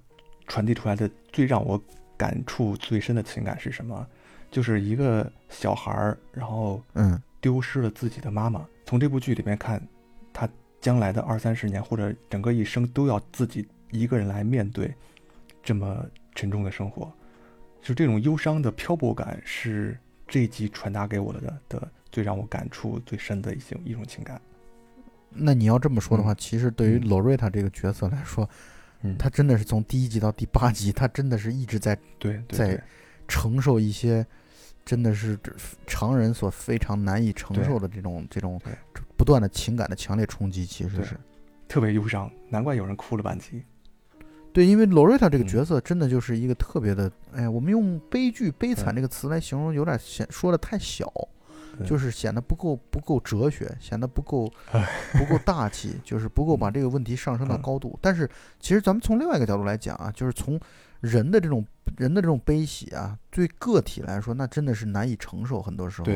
[0.47, 1.79] 传递出来的最让我
[2.15, 4.07] 感触最深的情感是什么？
[4.49, 8.65] 就是一个小孩儿，然后嗯丢失了自己的妈妈。
[8.87, 9.85] 从这部剧里面看，
[10.31, 14.93] 他将来的二三十年或者整个一生都要自己一个人来面对
[15.61, 17.11] 这么沉重的生活，
[17.81, 24.41] 就这种忧伤的漂泊感是这一集传达给我的的最让我感触最深的一种一种情感。
[25.29, 27.09] 那你要这么说的话，嗯其实对于嗯。
[27.09, 28.49] 罗瑞塔这个角色来说，
[29.01, 32.83] 嗯，他真的是从第一集到第八集，他真的是一直在对对在
[33.27, 34.25] 承受一些
[34.87, 35.37] 真的是
[35.85, 38.57] 常人所非常难以承受的这种这种
[39.17, 40.65] 不断的情感的强烈冲击。
[40.65, 41.17] 其实是
[41.67, 43.61] 特别忧伤，难怪有人哭了半集。
[44.53, 51.05] 对，因为罗瑞塔这个嗯角色真的就是一个特别的，哎呀，我们用悲剧、悲惨嗯这个词来形容，有点显说的太小。
[51.79, 57.99] 嗯就是显得不够不够哲学，显得不够哎不够大气，就是不够把这个问题上升到嗯高度。
[58.01, 58.27] 但是
[58.59, 60.59] 其实咱们从另外一个角度来讲啊，就是从
[61.01, 61.65] 人的这种
[61.97, 66.07] 人的这种悲喜啊，对个体来说，那真的是难以承受，很多时候。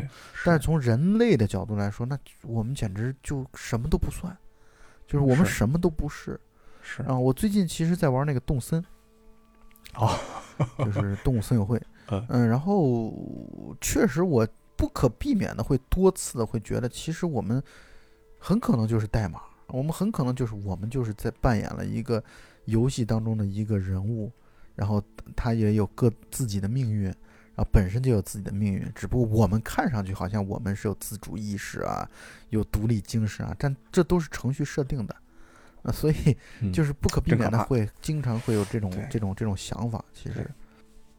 [0.45, 0.59] 但是。
[0.65, 4.35] 从人类的角度来说，那我们简直就什么都不算，
[5.07, 6.39] 就是我们什么都不是。
[6.81, 7.01] 是。
[7.03, 8.83] 啊，我最近其实在玩那个动森，
[9.95, 10.17] 哦，
[10.79, 12.25] 就是动物森友会， 嗯。
[12.29, 17.61] 嗯，然后确实我不可避免的会多次的会觉得，其实我们
[18.39, 22.23] 很可能就是代码，我们很可能就是我们就是在扮演了一个
[22.65, 24.31] 游戏当中的一个人物，
[24.75, 25.03] 然后
[25.35, 32.09] 他也有各自己的命运，然后本身就有自己的命运，只不过我们看上去好像我们是有自主意识啊，
[32.49, 35.15] 有独立精神啊，但这都是程序设定的。
[35.83, 40.51] 啊，所以嗯就是不可避免的会经常会有这种对这种这种想法，其实是。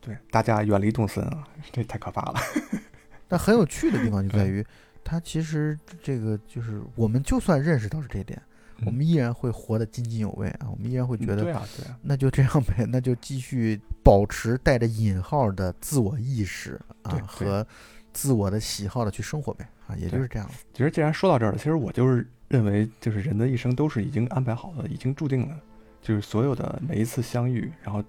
[0.00, 2.40] 对大家远离动森啊， 这太可怕了。
[3.28, 4.66] 但很有趣的地方就在嗯于，
[5.04, 8.40] 它其实这个就是我们就算认识到是这一点，
[8.84, 17.66] 我们依然会活得津津有味啊，我们依然会觉得嗯对啊，对啊，那就这样呗，那就继续保持带着引号的自我意识啊和
[18.12, 20.50] 自我的喜好的去生活呗啊，也就是这样。
[20.72, 25.56] 其实既然说到这儿了，其实我就是认为，就是人的一生都是已经安排好的，已经注定了，
[26.00, 28.02] 就是所有的每一次相遇，然后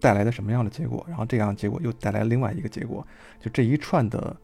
[0.00, 3.06] 带来的什么样的结果，然后这样的结果又带来另外一个结果，
[3.40, 4.34] 就这一串的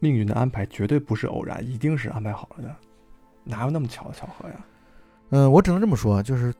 [0.00, 2.76] 命运的安排绝对不是偶然，一定是安排好了的，
[3.44, 4.64] 哪有那么巧的巧合呀？
[5.30, 6.52] 嗯，我只能这么说，就是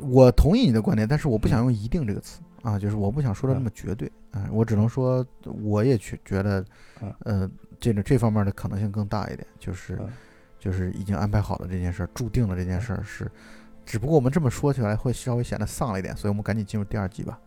[0.00, 5.24] 我同意你的观点，但是我不想嗯用“一定”这个词啊，就是我不想说的那嗯么绝对啊，我只能说
[5.62, 6.64] 我也去觉得
[7.00, 10.08] 嗯，呃，这个这方面的可能性更大一点，就是嗯
[10.58, 13.30] 就是已经安排好了这件事儿，注定了这件事儿是，
[13.86, 17.38] 只不过我们这么说起来会稍微显得丧了一点，所以我们赶紧进入第二集吧。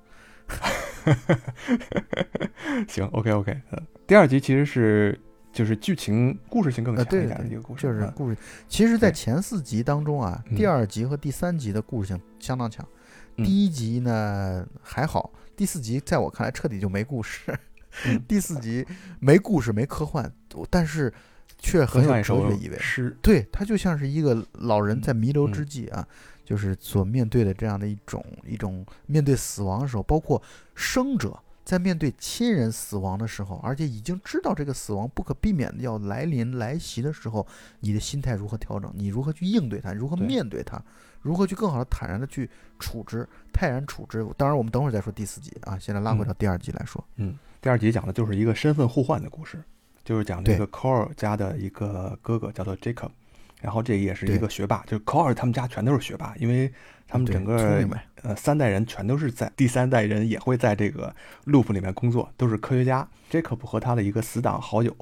[2.87, 5.19] 行，OK OK，嗯，第二集其实是
[5.51, 8.37] 就是剧情故事性更强一点的对一个故事，嗯就是故事，
[8.69, 12.87] 其实，在前四集当中啊，第嗯二集和第三集的故事性相当强，
[13.35, 13.45] 嗯。
[13.45, 17.57] 第一集呢还好，第四集在我看来彻底就没故事，
[18.05, 18.21] 嗯。
[18.27, 18.85] 第四集
[19.19, 20.31] 没故事没科幻，
[20.69, 21.13] 但是
[21.57, 22.77] 却很有哲学意味。
[22.79, 25.51] 是，对，它就像是一个老人在弥留嗯。
[25.51, 26.07] 之际啊，
[26.45, 30.41] 就是所面对的这样的一种一种面对死亡的时候，包括
[30.75, 31.37] 生者
[31.71, 37.47] 在面对亲人死亡的时候，而且已经知道这个死亡不可避免的要来临来袭的时候，
[37.79, 40.77] 你的心态如何调整，你如何去应对它，如何面对它，
[41.21, 44.21] 如何去更好的坦然的去处之，泰然处之。
[44.35, 46.27] 当然，我们等会儿再说第四集啊，现在拉回嗯。
[46.27, 47.01] 到第二集来说。
[47.15, 49.63] 嗯第二集讲的就是一个身份互换的故事，
[50.03, 53.11] 就是讲这个 Cole 家的一个哥哥叫做 Jacob，
[53.61, 56.71] 然后这也是一个学霸，就是 Cole 他们家全都是学霸，因为
[57.07, 57.87] 他们整个
[58.23, 63.07] 呃三代人全都是在第三代人也会在这个 loop 里面工作，都是科学家。
[63.29, 64.93] Jacob 和他的一个死党好友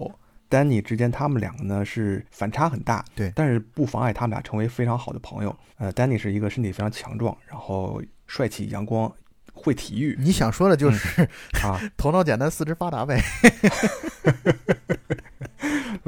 [0.49, 5.55] Danny 之间，他们两个呢是反差很大，对但是不妨碍他们俩成为非常好的朋友。
[5.77, 9.11] 呃，Danny 是一个身体非常强壮，然后帅气阳光，
[9.53, 11.21] 会体育你想说的就是、
[11.63, 13.21] 啊， 头脑简单，四肢发达呗。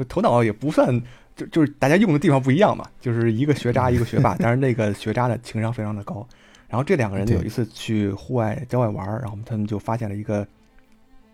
[0.08, 1.00] 头脑也不算，
[1.34, 6.26] 就就是大家用的地方不一样嘛，就是一个学渣，一个学霸， 但是那个学渣的情商非常的高。
[6.68, 10.46] 然后这两个人有一次去户外郊外玩儿，然后他们就发现了一个，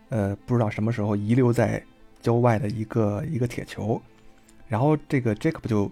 [0.09, 1.81] 呃，不知道什么时候遗留在
[2.21, 4.01] 郊外的一个一个铁球，
[4.67, 5.91] 然后这个 Jacob 就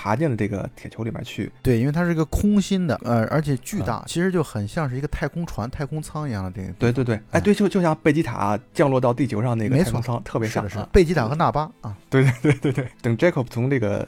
[0.00, 6.72] 爬进了这个铁球里面去，对，因为它是一个空心的，呃，而且巨嗯大，其实就很像是一个太空船、太空舱一样的这个。
[6.74, 10.74] 对对对，哎哎对，就就像贝吉塔降落到地球上那个太空舱特别是的，是。
[10.76, 14.06] 像啊的，贝吉塔和纳巴啊，对对对对对，等 Jacob 从这个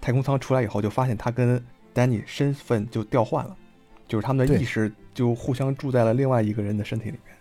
[0.00, 1.62] 太空舱出来以后，就发现他跟
[1.94, 3.56] Danny 身份就调换了，
[4.08, 7.36] 就是他们的意识就互相住在了另外一个人的身体里面。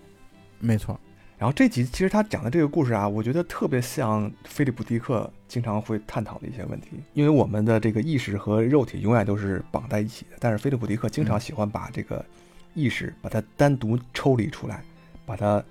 [0.59, 0.99] 没错，
[1.37, 12.25] 然后这集其实他讲的这个故事啊，我觉得特别像菲利普·迪克经常会探讨的一些问题，因为我们的这个意识和肉体永远都是绑在一起的，但是菲利普·迪克经常嗯喜欢把这个
[12.73, 14.83] 意识把它单独抽离出来，
[15.27, 15.63] 把它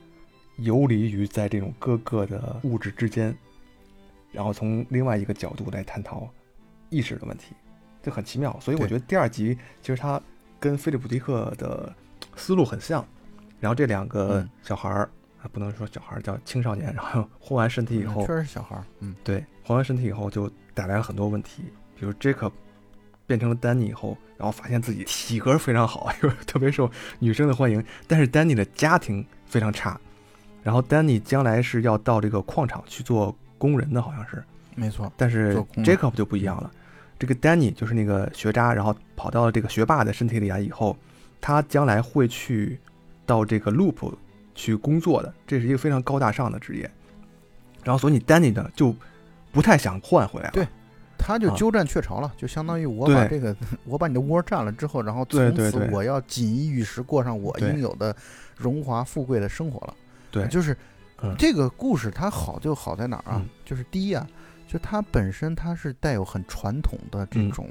[0.58, 3.36] 游离于在这种各个的物质之间，
[4.30, 6.28] 然后从另外一个角度来探讨
[6.90, 7.54] 意识的问题，
[8.04, 8.56] 这很奇妙。
[8.60, 10.22] 所以我觉得第二集其实它
[10.60, 11.92] 跟菲利普·迪克的
[12.36, 13.04] 思路很像。
[13.58, 15.10] 然后这两个嗯小孩儿、啊，
[15.48, 21.62] 不能说小孩儿，叫青少年，然后 换完身体以后确，实是小孩儿，嗯，对，换完身体以后就带来了很多问题，
[21.98, 22.52] 比如 Jacob
[23.26, 30.00] 变成了丹尼以后，然后发现自己体格非常好，又 特别受女生的欢迎，但是丹尼的家庭非常差，
[30.62, 34.42] 然后丹尼将来是要到这个矿场去做工人的，好像是，
[34.74, 36.70] 没错，但是 Jacob 就不一样了，
[37.18, 40.96] 这个 Danny 就是那个学渣，然后跑到了这个学霸的身体里啊，以后
[41.40, 42.78] 他将来会去
[43.24, 44.14] 到这个 Loop
[44.56, 46.90] 去工作的，这是一个非常高大上的职业。
[47.84, 48.92] 然后所以你 Danny 呢就
[49.52, 50.66] 不太想换回来了，对
[51.16, 51.54] 他就啊。
[51.56, 53.54] 鸠占鹊巢了，就相当于我把这个
[53.86, 58.16] 我把你的窝占了之后，然后从此我要锦衣玉食，过上我应有的
[58.56, 59.94] 荣华富贵的生活了。
[60.32, 60.48] 对。
[60.48, 60.76] 就是
[61.22, 61.32] 嗯。
[61.38, 63.40] 这个故事它好就好在哪儿啊？
[63.40, 63.48] 嗯？
[63.64, 64.26] 就是第一啊，
[64.66, 67.50] 就它本身它是带有很传统的这嗯。
[67.52, 67.70] 种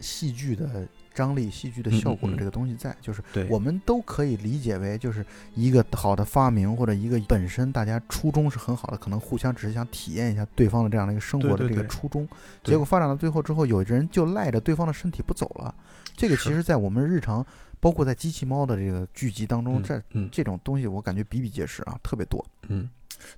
[0.00, 2.38] 戏剧的张力、戏剧的嗯效果的嗯。
[2.38, 12.26] 这个东西在，就是，我们都可以理解为就是一个好的发明或者一个本身大家初衷是很好的，可能互相只是想体验一下对方的这样的一个生活的这个初衷，
[12.62, 15.74] 结果发展到最后之后，有的人就赖着对方的身体不走了。
[16.16, 17.44] 这个其实，在我们日常，
[17.80, 20.28] 包括在机器猫的这个剧集当中，嗯这嗯。
[20.30, 22.44] 这种东西我感觉比比皆是啊，特别多。
[22.68, 22.88] 嗯，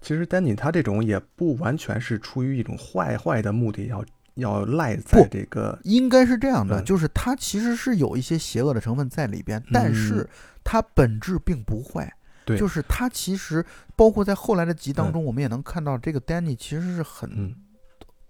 [0.01, 10.29] 其实丹尼他这种也不完全是出于一种坏坏的目的，要要赖在这个应该是这样的，嗯就是它其实是有一些邪恶的成分在里边，但是
[10.63, 12.05] 它本质并不坏。
[12.05, 13.65] 嗯对就是它其实
[13.95, 17.55] 包括在后来的集当中，我们也能看到这个 Danny 其实是很嗯，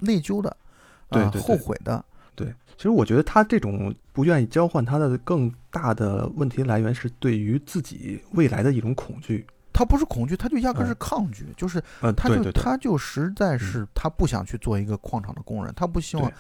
[0.01, 0.55] 内疚的，
[1.09, 2.05] 啊后悔的。
[2.35, 9.47] 对，其实我觉得他这种不愿意交换，他的更大的问题来源是对于自己未来的一种恐惧。
[9.83, 10.97] 他不是恐惧，他就压根儿是嗯。
[11.01, 16.31] 抗拒，就是呃，他就他就实在是他不想去做一个矿场的工人，他不希望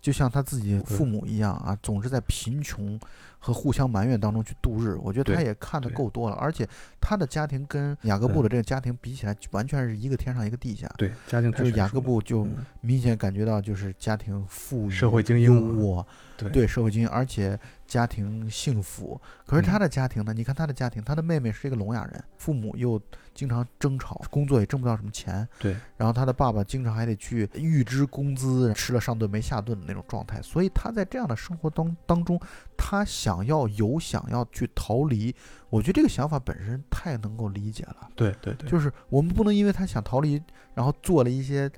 [0.00, 2.98] 就像他自己父母一样啊，总是在贫穷
[3.38, 4.98] 和互相埋怨当中去度日。
[5.00, 6.10] 我觉得他也看得够。
[6.10, 6.66] 多了，而且
[7.00, 10.90] 他的家庭跟雅各布的这个家庭比起来，完全是一个天上一个地下。
[10.98, 12.66] 对家庭太就是雅各布就嗯。
[12.80, 16.04] 明显感觉到，就是家庭富裕、社会精优英渥，
[16.36, 16.50] 对。
[16.50, 17.56] 对社会精英，而且
[17.90, 19.20] 家庭幸福。
[19.44, 20.32] 可是他的家庭呢？
[20.32, 23.00] 你看他的家庭，他的妹妹是一个聋哑人，父母又
[23.34, 25.46] 经常争吵，工作也挣不到什么钱。
[25.58, 30.40] 对，然后他的爸爸经常还得去预支工资，吃了上顿没下顿的那种状态。
[30.40, 32.40] 所以他在这样的生活当当中，
[32.76, 35.34] 他想要有想要去逃离，
[35.68, 38.08] 我觉得这个想法本身太能够理解了。
[38.14, 40.40] 对对对，就是我们不能因为他想逃离，
[40.74, 41.68] 然后做了一些，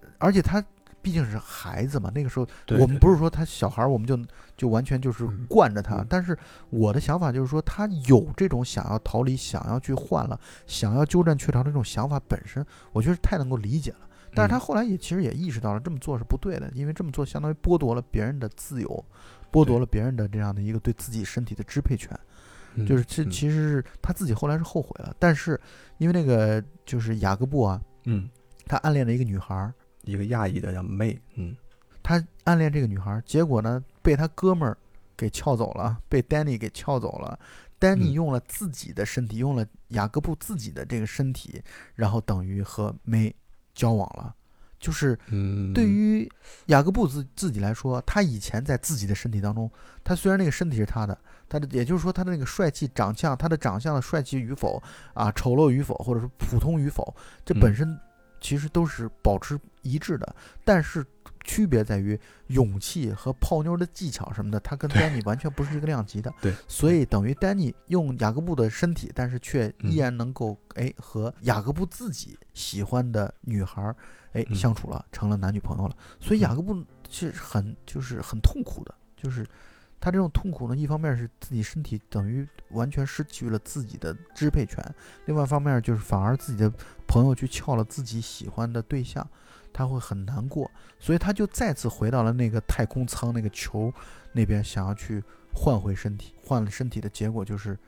[0.00, 0.64] 呃而且他
[1.02, 2.46] 毕竟是孩子嘛，那个时候
[2.78, 4.16] 我们不是说他小孩儿，我们就
[4.56, 5.96] 就完全就是嗯惯着他。
[5.96, 6.38] 嗯但是
[6.70, 14.08] 我的想法就是说，他有这种想要逃离、想要去换了、想要鸠占鹊巢的这种想法本身，我觉得太能够理解了。
[14.34, 19.04] 但是他嗯后来也其实也意识到了这么做是不对的，因为这么做相当于剥夺了别人的自由，
[19.50, 22.18] 剥夺了别人的这样的一个对自己身体的支配权。
[22.74, 25.60] 嗯就是这嗯其实是他自己后来是后悔了，但是
[25.98, 28.30] 因为那个就是雅各布啊，嗯，
[28.64, 31.56] 他暗恋了一个女孩儿，一个亚裔的叫 May，，嗯
[32.02, 34.76] 他暗恋这个女孩儿，结果呢被他哥们儿
[35.16, 37.38] 给撬走了，被 Danny 给撬走了。
[37.78, 41.62] Danny 嗯用了自己的身体，用了雅各布自己的这个身体，
[41.94, 43.32] 然后等于和 May
[43.74, 44.34] 交往了。
[44.78, 46.28] 就是嗯，对于
[46.66, 49.70] 雅各布自自己来说，他以前在自己的身体当中，
[50.02, 51.16] 他虽然那个身体是他的，
[51.48, 54.82] 他的也就是说他的那个帅气长相，他的长相的帅气与否
[55.14, 58.00] 啊，丑陋与否，或者说普通与否，这本嗯身
[58.42, 61.02] 其实都是保持一致的，但是
[61.44, 66.32] 区别在于勇气和泡妞的技巧什么的，他跟丹尼完全不是一个量级的。
[66.40, 73.96] 对所以等于丹尼用雅各布的身体，但是却依嗯然能够哎和雅各布自己喜欢的女孩儿
[74.32, 75.96] 哎嗯相处了，成了男女朋友了。
[76.20, 79.46] 所以雅各布是很就是很痛苦的，就是
[80.02, 84.84] 他这种痛苦呢，一方面是自己身体等于完全失去了自己的支配权，
[85.26, 86.72] 另外一方面就是反而自己的
[87.06, 89.24] 朋友去撬了自己喜欢的对象，
[89.72, 93.94] 他会很难过，所以他就再次回到了那个太空舱那个球
[94.32, 95.22] 那边，想要去
[95.54, 97.78] 换回身体，换了身体的结果就是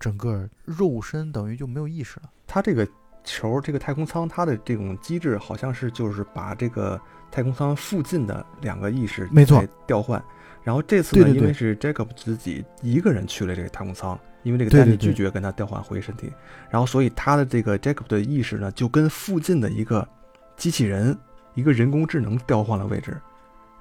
[0.00, 2.28] 整个肉身等于就没有意识了。
[2.48, 2.84] 他这个
[3.22, 10.20] 球，这个太空舱，它的这种机制好像是就是把这个太空舱附近的两个意识没错调换。
[10.64, 16.32] 然后这次呢，对对对因为是 Jacob 自己一个人去了这个太空舱，因为这个对 Danny 拒绝跟他调换回身体，
[16.70, 20.08] 然后所以他的这个 Jacob 的意识呢，就跟附近的一个
[20.56, 21.16] 机器人、
[21.54, 23.16] 一个人工智能调换了位置。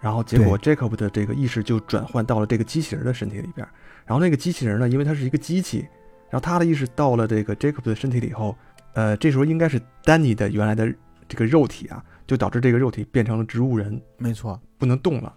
[0.02, 3.65] 然后结果 Jacob 的这个意识就转换到了这个机器人的身体里边，
[4.06, 5.88] 然后那个机器人呢，因为它是一个机器，
[6.30, 8.54] 然后他的意识到了这个 Jacob 的身体里以后，
[8.96, 10.93] 呃，这时候应该是丹尼的原来的
[11.30, 15.34] 这个肉体啊，就导致这个肉体变成了植物人，没错，不能动了。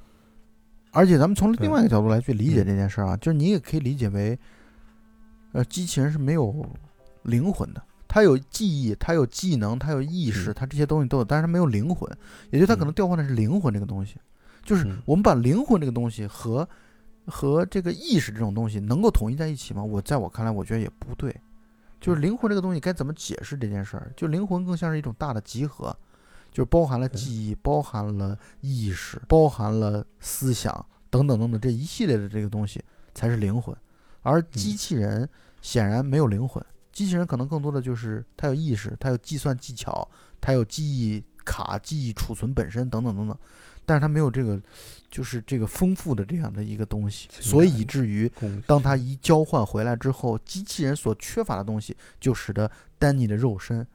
[0.97, 2.67] 而且咱们从另外一个角度来去理解嗯。
[2.67, 4.39] 这件事儿啊，就是你也可以理解为，
[5.53, 6.65] 呃，机器人是没有
[7.23, 10.55] 灵魂的，它有记忆，它有技能，它有意识，嗯。
[10.55, 12.11] 它这些东西都有，但是它没有灵魂，
[12.51, 12.95] 也就它可能嗯。
[12.95, 14.17] 调换的是灵魂这个东西，
[14.65, 15.03] 就是嗯。
[15.05, 16.67] 我们把灵魂这个东西和
[17.27, 19.85] 和这个意识这种东西能够统一在一起吗？
[19.85, 21.35] 我在我看来，我觉得也不对。
[22.01, 24.13] 就是灵魂这个东西该怎么解释这件事儿？
[24.17, 25.97] 就灵魂更像是一种大的集合，
[26.57, 30.73] 就包含了记忆，包含了意识，包含了思想
[31.11, 32.83] 等等等等这一系列的这个东西
[33.15, 33.77] 才是灵魂。
[34.23, 35.29] 而机器人
[35.61, 40.09] 显然没有灵魂，机器人可能更多的就是它有意识，它有计算技巧，
[40.41, 43.39] 它有记忆卡、记忆储存本身等等等等，
[43.85, 44.59] 但是它没有这个
[45.11, 48.33] 就是这个丰富的这样的一个东西，所以以至于
[48.67, 53.87] 当它一交换回来之后，机器人所缺乏的东西，就使得丹尼的肉身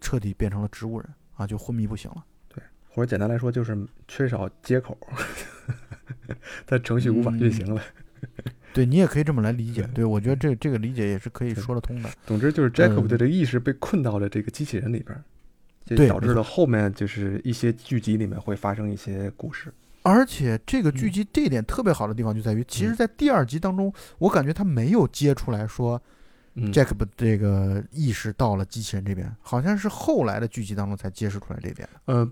[0.00, 2.24] 彻底变成了植物人啊，就昏迷不醒了。
[2.48, 3.78] 对或者简单来说就是
[4.08, 4.96] 缺少接口，
[6.66, 7.80] 它程序无法运行了。
[8.72, 9.82] 对你也可以这么来理解。
[9.82, 12.10] 对对我觉得这这个理解也是可以说得通的。
[12.26, 15.16] 总之就是 Jacob 嗯的这个意识被困到了这个机器人里边
[15.84, 19.72] 对导致了后面就是一些剧集里面会发生一些故事。
[20.02, 26.00] 而且这个嗯剧集这一点特别好的地方就在于，其实，在第二集当中，我感觉他没有接出来说
[26.56, 31.88] 嗯 Jacob 这个意识到了机器人这边，好像是后来的剧集当中才揭示出来这边。
[32.06, 32.28] 呃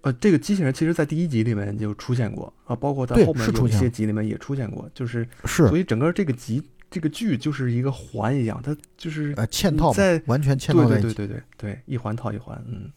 [0.00, 11.08] 呃，这个机器人其实在第一集里面就出现过啊，包括在后面有一些集里面也出现过，就是是所以整个这个集这个剧就是一个环一样，它就是呃嵌套在，完全嵌套在一起。
[11.08, 12.90] 对对对对对，一环套一环，嗯。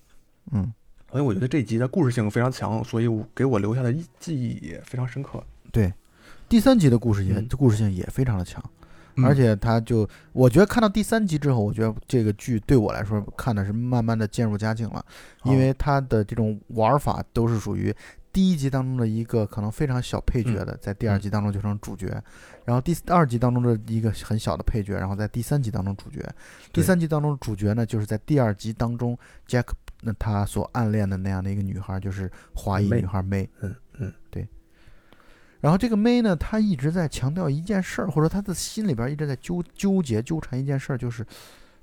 [0.52, 0.74] 嗯，
[1.12, 5.44] 所以我觉得这集的故事性非常强，所以我给我留下的记忆也非常深刻。
[5.72, 5.94] 对。
[6.48, 8.79] 第三集的故事也嗯故事性也非常的强，嗯
[9.24, 15.04] 而且他就我觉得看到第三集之后，我觉得这个剧对我来说看的是慢慢的渐入佳境了。
[15.44, 17.96] 因为他的这种玩法都是属于
[18.32, 22.08] 第一集当中的一个可能非常小配角的，在第二集当中就成主角，
[22.66, 26.24] 然后第二集当中的一个很小的配角，然后在第三集当中主角。
[26.72, 29.18] 第三集当中主角呢，就是在第二集当中
[29.48, 29.70] ，Jack
[30.02, 33.46] 那他所暗恋的那样的一个女孩，就是华裔女孩 May。
[33.62, 33.76] 嗯嗯
[35.62, 41.26] 然后这个 May 呢，她一直在强调一件事儿，或者她的心里边一直在纠纠结纠缠一件事儿，就是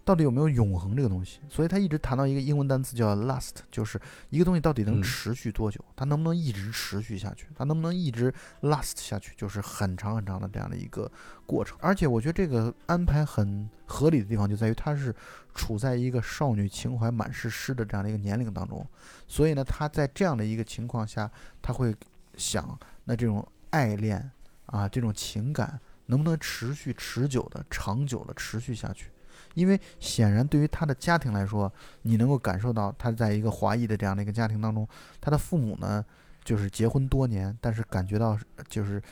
[0.03, 1.41] 到底有没有永恒这个东西。
[1.49, 4.01] 所以她一直谈到一个英文单词叫 last，就是
[4.31, 11.11] 一个东西到底能嗯持续多久，它能不能一直持续下去，它能不能一直 last 下去，就是很长很长的这样的一个
[11.45, 11.77] 过程。
[11.81, 15.15] 而且我觉得这个安排很合理的地方就在于它是
[15.55, 18.87] 处在一个少女情怀满是诗的这样的一个年龄当中，
[19.29, 21.95] 所以呢，她在这样的一个情况下，她会
[22.37, 24.31] 想，那这种爱恋
[24.67, 29.11] 啊，这种情感能不能持续、持久的、长久的持续下去？
[29.55, 34.87] 因为显然对于他的家庭来说，你能够感受到他在一个华裔的这样的一个家庭当中，
[35.21, 36.05] 他的父母呢，
[36.45, 38.39] 就是结婚多年，但是感觉到
[38.69, 39.03] 就是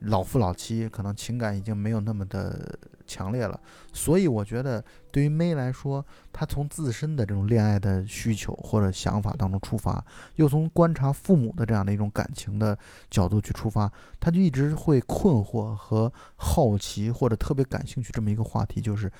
[0.00, 3.58] 老夫老妻，可能情感已经没有那么的强烈了。
[3.92, 10.04] 所以我觉得，对于 May 来说，她从自身的这种恋爱的需求或者想法当中出发，
[10.36, 12.78] 又从观察父母的这样的一种感情的
[13.10, 19.10] 角度去出发，他就一直会困惑和好奇，或者特别感兴趣这么一个话题，就是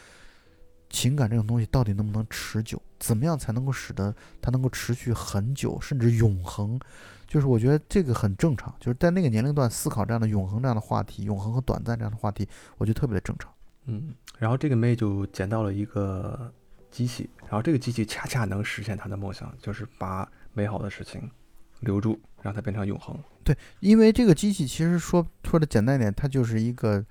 [0.91, 2.81] 情感这种东西到底能不能持久？
[2.99, 6.79] 怎么样才能够使得它能够持续很久，甚至永恒？
[7.27, 13.54] 就是我觉得这个很正常，就是在那个年龄段思考这样的永恒这样的话题，永恒和短暂这样的话题，我觉得特别的正常。
[13.87, 16.53] 嗯，然后这个妹就捡到了一个
[16.91, 21.31] 机器，然后这个机器恰恰能实现她的梦想，就是把美好的事情
[21.81, 23.19] 留住，让它变成永恒。
[23.43, 27.05] 对因为这个机器其实说说的简单一点，它就是一个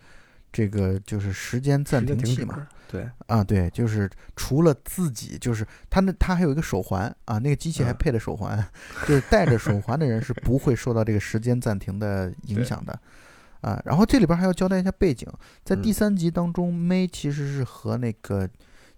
[0.51, 8.63] 这个就是时间暂停器嘛。，对，啊，对，就是除了自己，就是它那它还有一个手环啊，那个机器还嗯配了手环，
[9.07, 12.99] 就是戴着手环的人是不会受到这个时间暂停的影响的，
[13.63, 15.27] 啊，然后这里边还要交代一下背景，
[15.63, 18.47] 在第嗯三集当中，May 其实是和那个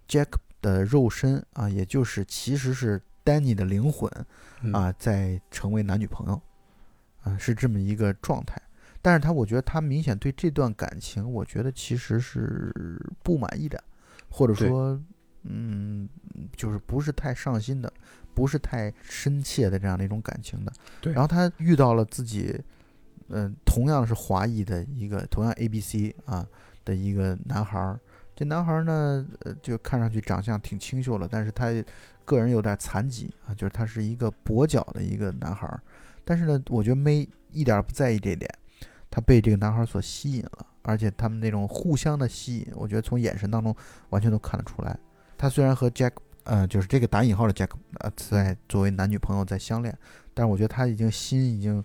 [0.08, 0.28] Jack
[0.60, 4.10] 的肉身啊，也就是其实是 Danny 的灵魂
[4.62, 6.42] 嗯，啊，在成为男女朋友，
[7.22, 8.60] 啊，是这么一个状态。
[9.00, 13.80] 但是他，我觉得他明显对这段感情，我觉得其实是不满意的，
[14.28, 15.00] 或者说，
[15.44, 16.08] 嗯，
[16.56, 17.92] 就是不是太上心的，
[18.34, 20.72] 不是太深切的这样的一种感情的。
[21.00, 22.60] 对然后他遇到了自己，
[23.28, 26.46] 嗯、同样是华裔的一个，同样 A B C 啊
[26.84, 27.98] 的一个男孩儿。
[28.34, 31.72] 这男孩儿呢，呃，就看上去长相挺清秀的，但是他
[32.24, 35.80] 个人有点残疾啊，就是他是一个跛脚的一个男孩儿。
[36.24, 38.50] 但是呢，我觉得 May 一点儿不在意这点，
[39.10, 43.74] 他被这个男孩儿所吸引了，而且他们那种互相的吸引，我觉得从眼神当中
[44.10, 44.98] 完全都看得出来。
[45.38, 46.12] 他虽然和 Jack，
[46.44, 47.70] 呃，就是这个打引号的 Jack，
[48.00, 49.96] 呃，在作为男女朋友在相恋，
[50.34, 51.82] 但是我觉得他已经心已经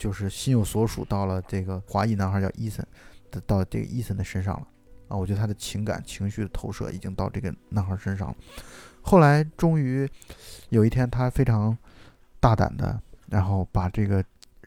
[0.00, 2.84] 就是心有所属到了这个华裔男孩叫伊森
[3.30, 4.66] 的到这个伊森的身上了
[5.08, 8.36] 啊，我觉得他的情感情绪的投射已经到这个男孩身上了。
[9.02, 10.08] 后来终于
[10.70, 11.76] 有一天，他非常
[12.40, 12.98] 大胆的，
[13.28, 14.24] 然后把这个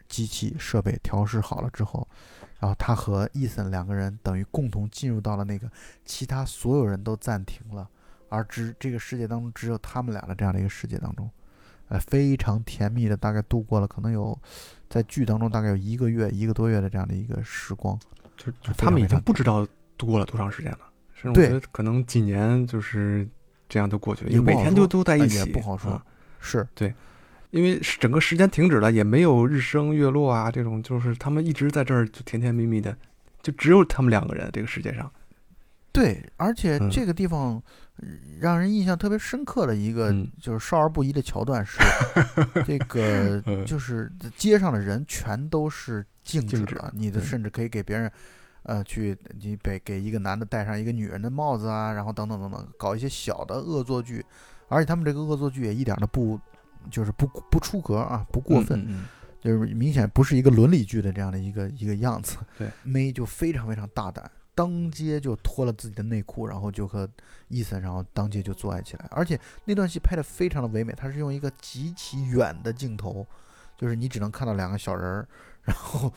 [0.08, 2.06] 机器设备调试好了之后，
[2.60, 5.68] 然后他和伊森两个人等于共同进入到了那个
[6.04, 7.88] 其他所有人都暂停了，
[8.28, 11.28] 而只这个世界当中只有他们俩的这样的一个世界当中，
[11.88, 14.38] 呃，非常甜蜜的，大概度过了可能有
[14.88, 17.98] 在剧当中大概有一个月一个多月的这样的一个时光。
[18.36, 19.66] 就就他们已经不知道
[19.96, 20.78] 度过了多长时间了，
[21.14, 23.28] 甚至我对觉得可能几年就是
[23.68, 26.04] 这样都过去了，因为每天就说呃都在一起，也不好说啊
[26.40, 26.66] 是
[27.50, 32.96] 因为是整个时间停止了，也没有日升月落啊，这种就是他们一直在这儿就甜甜蜜蜜的，
[33.40, 35.08] 就只有他们两个人这个世界上。
[35.94, 37.62] 对，而且嗯这个地方
[37.96, 38.08] 呃
[38.40, 41.78] 让人印象特别深刻的一个嗯就是少儿不宜的桥段是，
[42.66, 48.12] 这个嗯就是街上的人全都是静止的，你的甚至可以给别人。
[48.66, 54.24] 呃，去你给给一个男的戴上一个女人的帽子啊，然后等等等等，搞一些小的恶作剧，
[54.68, 56.40] 而且他们这个恶作剧也一点都不，
[56.90, 59.04] 就是不不出格啊，不过分，嗯嗯
[59.38, 62.38] 就是明显不是一个伦理剧的这样的一个一个样子。
[62.56, 67.08] 对，May 就非常非常大胆，当街就脱了自己的内裤，然后就和
[67.48, 69.06] 伊森，然后当街就做爱起来。
[69.10, 73.26] 而且那段戏拍的非常的唯美，它是用一个极其远的镜头，
[73.76, 75.28] 就是你只能看到两个小人儿，
[75.62, 76.12] 然后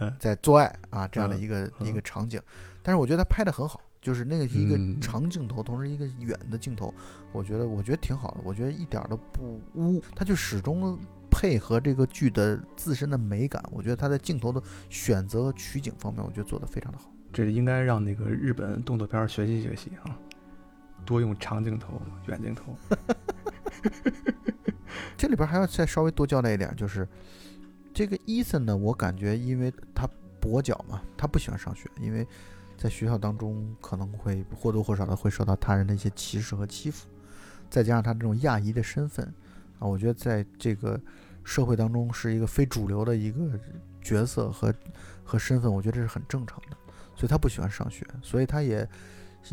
[0.00, 2.40] 嗯 在做爱啊这样的嗯一个、嗯一个场景。
[2.82, 6.92] 但是我觉得他拍的很好，就是那个是一个嗯长镜头，同时一个远的镜头，
[7.32, 10.98] 我觉得我觉得挺好的，我觉得一点儿都不污，他就始终
[11.42, 17.12] 配合这个剧的自身的美感，我觉得他在镜头的选择和取景方面，我觉得做得非常的好。
[17.32, 20.16] 这应该让那个日本动作片儿学习学习啊，
[21.04, 22.76] 多用长镜头、远镜头。
[25.18, 27.08] 这里边还要再稍微多交代一点，就是
[27.92, 30.08] 这个伊森呢，我感觉因为他
[30.40, 32.24] 跛脚嘛，他不喜欢上学，因为
[32.78, 37.08] 在学校当中可能会或多或少的会受到他人的一些歧视和欺负，
[37.68, 39.26] 再加上他这种亚裔的身份
[39.80, 41.00] 啊，我觉得在这个
[41.44, 43.58] 社会当中是一个非主流的一个
[44.00, 44.74] 角色和
[45.24, 46.76] 和身份，我觉得这是很正常的，
[47.14, 48.88] 所以他不喜欢上学，所以他也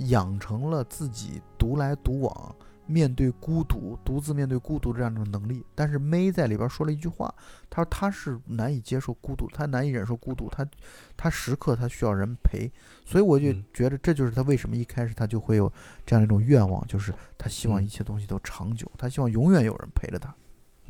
[0.07, 2.55] 养成了自己独来独往。
[2.91, 5.63] 面对孤独，独自面对孤独这样一种能力。
[5.75, 7.31] 但是 May 在里边说了一句话，
[7.69, 10.67] 他说他是难以接受孤独，他难以忍受孤独，他
[11.15, 12.67] 他时刻他需要人陪。
[13.05, 15.71] 所以我就嗯觉得这就是他为什么一开始他就会有
[16.03, 20.33] 这样一种愿望，就是他希望嗯一切东西都长久，他希望永远有人陪着他。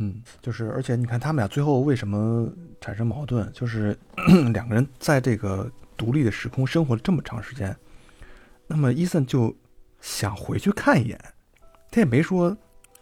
[0.02, 3.98] 嗯，就是而且你看他们俩最后为什么产生矛盾，就是
[4.54, 7.76] 两个人在这个独立的时空生活了这么长时间，
[8.66, 9.54] 那么伊森就
[10.00, 11.20] 想回去看一眼，
[11.92, 12.56] 他也没说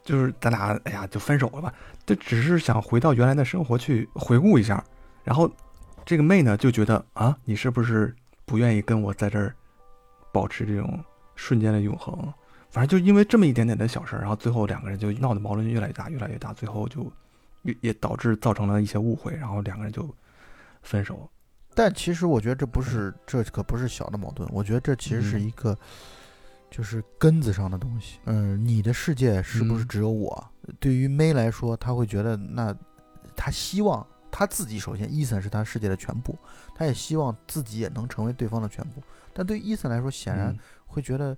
[0.04, 1.72] 就是咱俩哎呀就分手了吧，
[2.06, 4.84] 他只是想回到原来的生活去回顾一下，
[5.24, 5.52] 然后
[6.04, 9.54] 这个妹呢就觉得啊，你是不是不愿意跟我在这儿
[10.32, 11.00] 保持这种
[11.36, 12.34] 瞬间的永恒？
[12.70, 17.12] 反正就因为这么一点点的小事儿，然后最后两个人就闹的矛盾越来越大，越来越大，最后就
[17.64, 20.08] 也也导致造成了一些误会，然后两个人就
[20.82, 21.30] 分手。
[21.74, 24.50] 但其实我觉得这不是，这可不是小的矛盾。
[24.52, 25.78] 我觉得这其实是嗯一个，
[26.72, 28.20] 就是根子上的东西。
[28.26, 30.52] 嗯，你的世界是不是嗯只有我？
[30.80, 32.76] 对于 May 来说，他会觉得那
[33.36, 36.36] 他希望他自己首先，伊森是他世界的全部，
[36.74, 39.04] 他也希望自己也能成为对方的全部。
[39.32, 41.38] 但对于伊森来说，显然嗯会觉得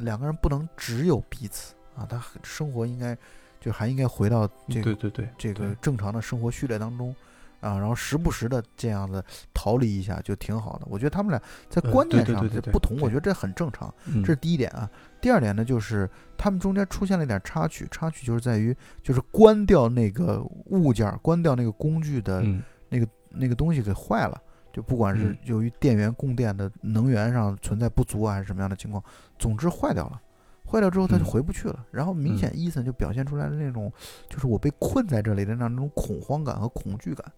[0.00, 3.16] 两个人不能只有彼此啊，他生活应该
[3.60, 7.14] 就还应该回到这个对对对，这个正常的生活序列当中
[7.60, 9.22] 啊，然后时不时的这样的
[9.52, 10.86] 逃离一下就挺好的。
[10.88, 14.90] 我觉得他们俩在呃观念上的不同，我觉得这很正常，嗯这是第一点啊。
[15.20, 22.42] 第二点呢，就是他们中间出现了一点插曲，插曲就是在于就是关掉那个物件儿，关掉那个工具的
[22.88, 24.40] 那个那个东西给坏了。
[24.72, 29.02] 就不管是嗯由于电源供电的能源上存在不足啊，还是什么样的情况，
[29.38, 30.20] 总之坏掉了。
[30.66, 33.92] 坏掉之后他就嗯回不去了，然后明显伊森就表现出来的那种，
[34.28, 37.32] 就是我被困在这里的那种恐慌感和恐惧感，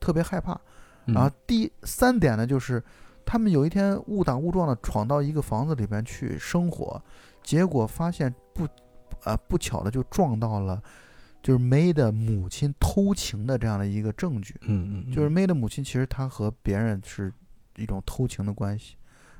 [0.00, 0.52] 特别害怕。
[1.06, 2.82] 嗯然后第三点呢，就是
[3.24, 7.00] 他们有一天误打误撞的闯到一个房子里边去生火，
[7.42, 8.66] 结果发现不，
[9.24, 10.82] 呃不巧的就撞到了，
[11.42, 14.54] 就是 May 的母亲偷情的这样的一个证据。
[14.62, 17.32] 嗯嗯，就是 May 的母亲，其实她和别人是
[17.76, 18.96] 一种偷情的关系，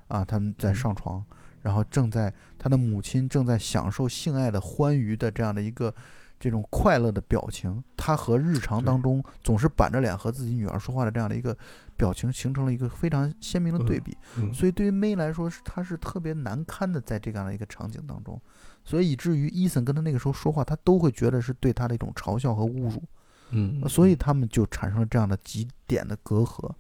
[0.08, 1.24] 啊，他们在嗯上床，
[1.62, 5.94] 然后正在她的母亲正在享受性爱的欢愉的这样的一个
[6.40, 11.56] 这种快乐的表情，他和日常当中总是板着脸和自己女儿说话的这样的一个
[11.96, 14.16] 表情，形成了一个非常鲜明的对比。
[14.38, 18.40] 嗯所以对于 May 来说，是她是特别难堪的，在这样的一个场景当中，
[18.84, 23.02] 所以以至于伊森跟他那个时候说话，他都会觉得是对他的一种嘲笑和侮辱。
[23.50, 26.70] 嗯，所以他们就产生了这样的极点的隔阂，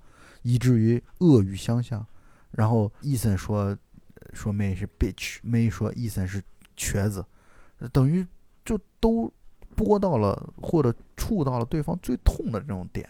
[0.42, 2.04] 以至于恶语相向。
[2.50, 3.76] 然后伊森说
[4.32, 6.42] 说妹是 bitch，妹说伊森是
[6.76, 7.24] 瘸子，
[7.78, 8.26] 呃等于
[8.64, 9.32] 就都
[9.74, 13.08] 拨到了或者触到了对方最痛的这种点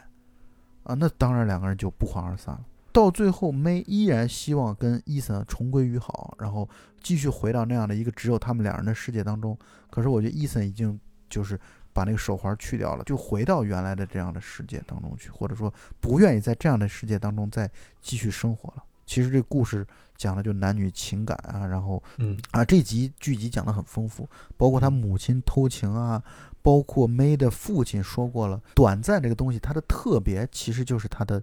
[0.82, 2.64] 啊，那当然两个人就不欢而散了。
[2.92, 6.68] 到最后，，May 依然希望跟伊森重归于好，然后
[7.02, 9.58] 继续回到那样的一个只有他们两人的世界当中。
[9.90, 11.58] 可是我觉得伊森已经就是
[11.92, 17.70] 把那个手环去掉了，就回到原来的这样的世界当中去，或者说不愿意在这样的世界当中再
[18.00, 18.84] 继续生活了。
[19.04, 19.86] 其实这故事
[20.16, 26.22] 讲的就男女情感啊，然后嗯啊这集剧集讲的很丰富，包括他母亲偷情啊，
[26.62, 31.42] 包括 May 的父亲说过了，短暂这个东西它的特别其实就是它的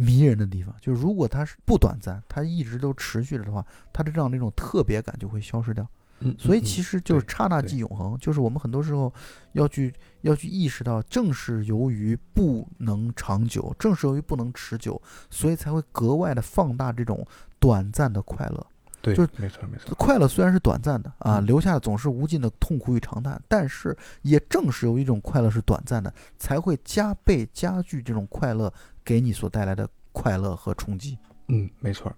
[0.00, 0.74] 迷人的地方。
[0.80, 5.86] 就是如果它是不短暂，它一直都持续着的话，它的这样的一种特别感就会消失掉。
[6.20, 9.12] 嗯，所以嗯其实就是刹那即永恒，就是我们很多时候
[9.52, 17.24] 要去要去意识到，正是由于不能长久，正是由于不能持久，所以才会格外的放大这种
[17.60, 18.66] 短暂的快乐。
[19.00, 28.72] 对，就没错没错，快乐虽然是短暂的啊，嗯留下的总是无尽的痛苦与长叹，但是也正是由于这种快乐是短暂的，才会加倍加剧这种快乐
[29.04, 31.16] 给你所带来的快乐和冲击。
[31.46, 32.14] 嗯，没错儿，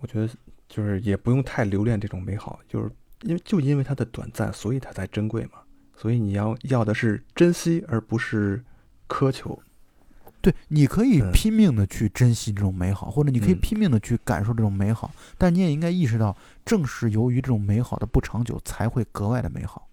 [0.00, 0.32] 我觉得
[0.68, 2.90] 就是也不用太留恋这种美好，就是
[3.22, 5.52] 因为就因为它的短暂，所以它才珍贵嘛。
[5.96, 8.64] 所以你要要的是珍惜，而不是
[9.08, 9.60] 苛求。
[10.42, 19.88] 对，你可以嗯拼命的去珍惜这种美好，或者你可以嗯拼命的去感受这种美好，但你也应该意识到，正是由于这种美好的不长久，才会格外的美好。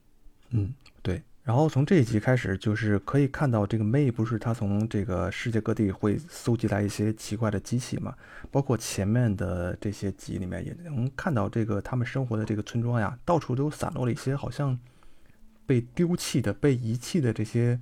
[0.52, 1.22] 嗯，对。
[1.44, 8.14] 然后从这一集开始，就是可以看到这个 May 不是他从这个世界各地会搜集来一些奇怪的机器嘛，
[8.52, 14.78] 包括前面的这些集里面也能看到这个他们生活的这个村庄呀，到处都散落了一些好像
[15.66, 17.80] 被丢弃的、被遗弃的这些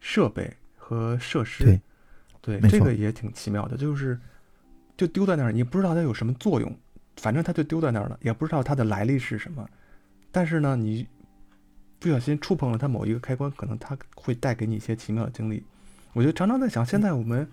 [0.00, 0.56] 设备
[0.86, 1.64] 和设施。
[1.64, 4.16] 对对，这个也挺奇妙的，就是
[4.96, 6.72] 就丢在那儿，你不知道它有什么作用，
[7.16, 9.68] 反正它就丢在那儿了，也不知道它的来历是什么。
[10.30, 11.08] 但是呢，你
[11.98, 15.64] 不小心触碰了它某一个开关，可能它会带给你一些奇妙的经历。
[16.12, 17.50] 我就常常在想，现在我们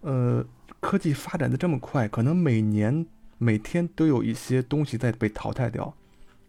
[0.00, 0.44] 呃
[0.80, 3.06] 科技发展的这么快，可能每年
[3.38, 5.94] 每天都有一些东西在被淘汰掉，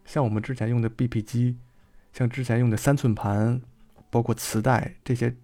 [0.03, 1.57] 像我们之前用的 BP 机，
[2.11, 3.61] 像之前用的三寸盘，
[4.09, 5.35] 包括磁带这些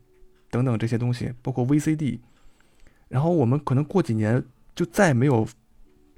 [0.54, 2.20] 等等这些东西，包括 VCD，
[3.08, 4.44] 然后我们可能过几年
[4.76, 5.48] 就再没有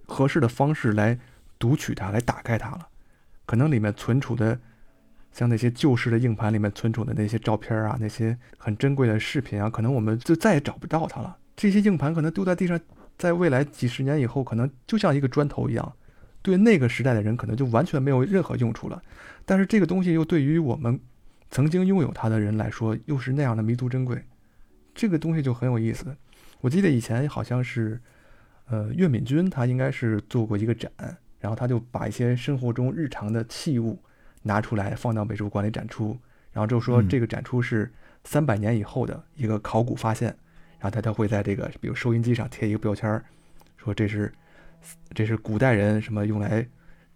[0.07, 1.17] 合适的方式来
[1.57, 2.89] 读取它，来打开它了。
[3.45, 4.59] 可能里面存储的，
[5.31, 11.37] 像那些旧式的硬盘里面存储的那些照片啊，那些很珍贵的视频啊，可能我们就再也找不到它了。
[11.55, 12.77] 这些硬盘可能丢在地上，
[13.17, 15.93] 在未来几十年以后，可能就像一个砖头一样，
[16.41, 19.01] 对那个时代的人可能就完全没有任何用处了。
[19.45, 20.99] 但是这个东西又对于我们
[21.51, 24.21] 曾经拥有它的人来说，又是那样的弥足珍贵。
[24.93, 26.15] 这个东西就很有意思。
[26.61, 27.99] 我记得以前好像是，
[28.67, 30.91] 呃，岳敏君他应该是做过一个展，
[31.39, 34.01] 然后他就把一些生活中日常的器物
[34.41, 36.17] 拿出来放到美术馆里展出，
[36.51, 37.91] 然后就说嗯这个展出是
[38.23, 40.29] 三百年以后的一个考古发现，
[40.79, 43.23] 然后他他会在这个比如收音机上贴一个标签儿，
[43.77, 44.33] 说这是
[45.13, 46.67] 这是古代人什么用来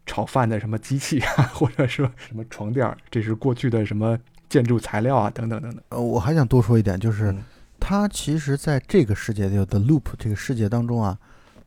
[0.09, 4.17] 炒饭的什么机器啊， 或者说什么床垫儿，这是过去的什么
[4.49, 5.83] 建筑材料啊，等等等等。
[5.89, 7.43] 呃，我还想多说一点，就是嗯
[7.79, 11.15] 它其实在这个世界，就 The Loop 这个世界当中啊，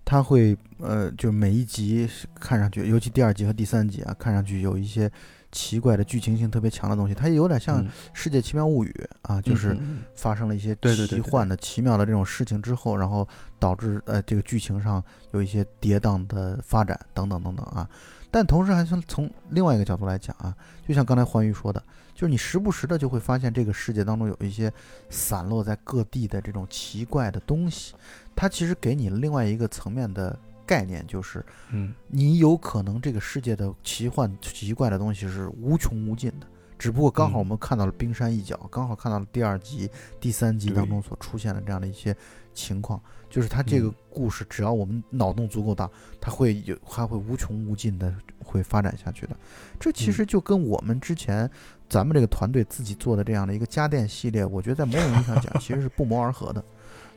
[0.05, 5.09] 它会呃，就每一集看上去，尤其第二集和第三集啊，看上去有一些
[5.53, 9.79] 奇怪的剧情性特别强的东西，它有点像《嗯世界奇妙物语》啊，就是
[10.17, 13.27] 发生了一些奇幻的、奇妙的这种事情之后，然后
[13.61, 17.89] 导致呃这个剧情上有一些跌宕的发展等等等等啊。
[18.33, 20.57] 但同时还是从另外一个角度来讲啊，
[20.89, 21.81] 就像刚才欢愉说的，
[22.15, 24.73] 就是你时不时的就会发现这个世界当中有一些
[25.11, 27.95] 散落在各地的这种奇怪的东西，
[28.35, 31.93] 它其实给你另外一个层面的概念，就是嗯。
[32.09, 36.47] 你有可能这个世界的奇幻奇怪的东西是无穷无尽的，
[36.79, 37.41] 只不过刚好嗯。
[37.41, 42.17] 我们看到了冰山一角，刚好看到了第二集、第三集当中所出现的这样的一些
[42.55, 43.01] 情况，
[43.31, 45.89] 就是它这个嗯故事，只要我们脑洞足够大，
[46.21, 49.37] 它会有，它会无穷无尽的会发展下去的。
[49.81, 51.51] 这其嗯实就跟我们之前
[51.89, 56.63] 咱们这个团队自己做的这样的一个家电系列，我觉得在某种意义上讲， 其实是不谋而合的。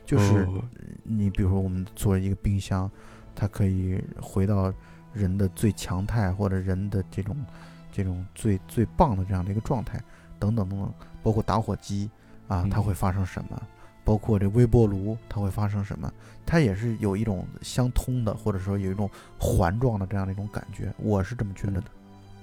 [0.04, 0.62] 就是哦
[1.02, 2.90] 你比如说我们做一个冰箱，
[3.34, 4.72] 它可以回到
[5.12, 7.36] 人的最强态或者人的这种
[7.90, 9.98] 这种最最棒的这样的一个状态，
[10.38, 12.08] 等等等等，包括打火机
[12.46, 13.60] 啊，它嗯会发生什么？
[14.06, 16.10] 包括这微波炉，它会发生什么？
[16.46, 21.90] 它也是有一种相通的，或者说有一种环状的这样的一种感觉，我是这么觉得的。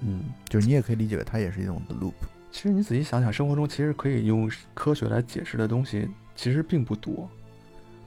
[0.02, 2.12] 嗯，就是你也可以理解为它也是一种的 loop。
[2.52, 6.06] 其实你仔细想想，生活中其实可以用科学来解释的东西，
[6.36, 7.26] 其实并不多，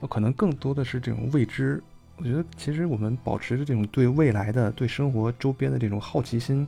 [0.08, 1.82] 可能更多的是这种未知。
[2.16, 6.66] 我觉得其实我们保持着这种对未来的、对生活周边的这种好奇心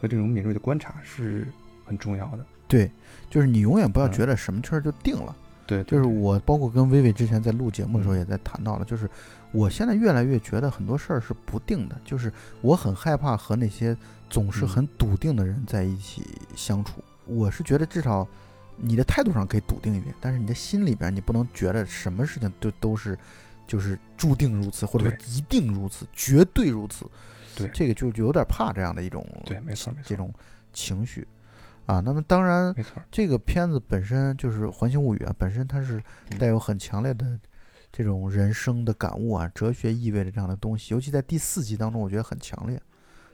[0.00, 1.46] 和这种敏锐的观察是
[1.84, 2.44] 很重要的。
[2.66, 2.90] 对，
[3.28, 5.36] 就是你永远不要嗯觉得什么事儿就定了。
[5.36, 8.18] 对，对就是我包括跟薇薇之前在录节目的时候嗯。
[8.18, 9.08] 也在谈到了，就是
[9.52, 13.96] 我现在越来越觉得很多事儿是不定的，就是我很害怕和那些
[14.28, 14.68] 总是嗯。
[14.68, 16.22] 很笃定的人在一起
[16.54, 17.02] 相处。
[17.26, 18.26] 我是觉得至少
[18.76, 23.18] 你的态度上可以笃定一点，但是你的心里边你不能觉得什么事情都都是
[23.66, 27.06] 就是注定如此，或者说一定如此，绝对如此。
[27.56, 27.68] 对。
[27.72, 30.08] 这个就就有点怕这样的一种对没错没错。
[30.08, 30.32] 这种
[30.72, 31.26] 情绪
[31.86, 32.00] 啊。
[32.00, 32.74] 那么当然。
[32.76, 33.02] 没错。
[33.10, 37.38] 这个片子本身就是《环形物语》啊，本身它是嗯带有很强烈的
[37.92, 42.80] 这种人生的感悟啊、哲学意味的这样的东西，尤其在第四集当中，我觉得很强烈。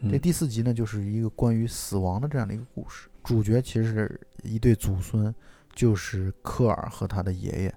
[0.03, 3.09] 这嗯第四集呢，就是一个关于死亡的这样的一个故事。
[3.23, 5.35] 主角其实是一对祖孙，
[5.75, 7.75] 就是科尔和他的爷爷。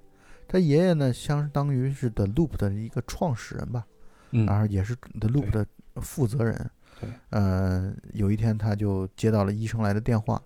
[0.48, 3.84] 他爷爷呢，相当于是 The Loop 的一个创始人吧，
[4.30, 5.66] 嗯然后也是 The Loop 的
[5.96, 6.70] 负责人。
[6.98, 10.40] 对，呃，有一天他就接到了医生来的电话，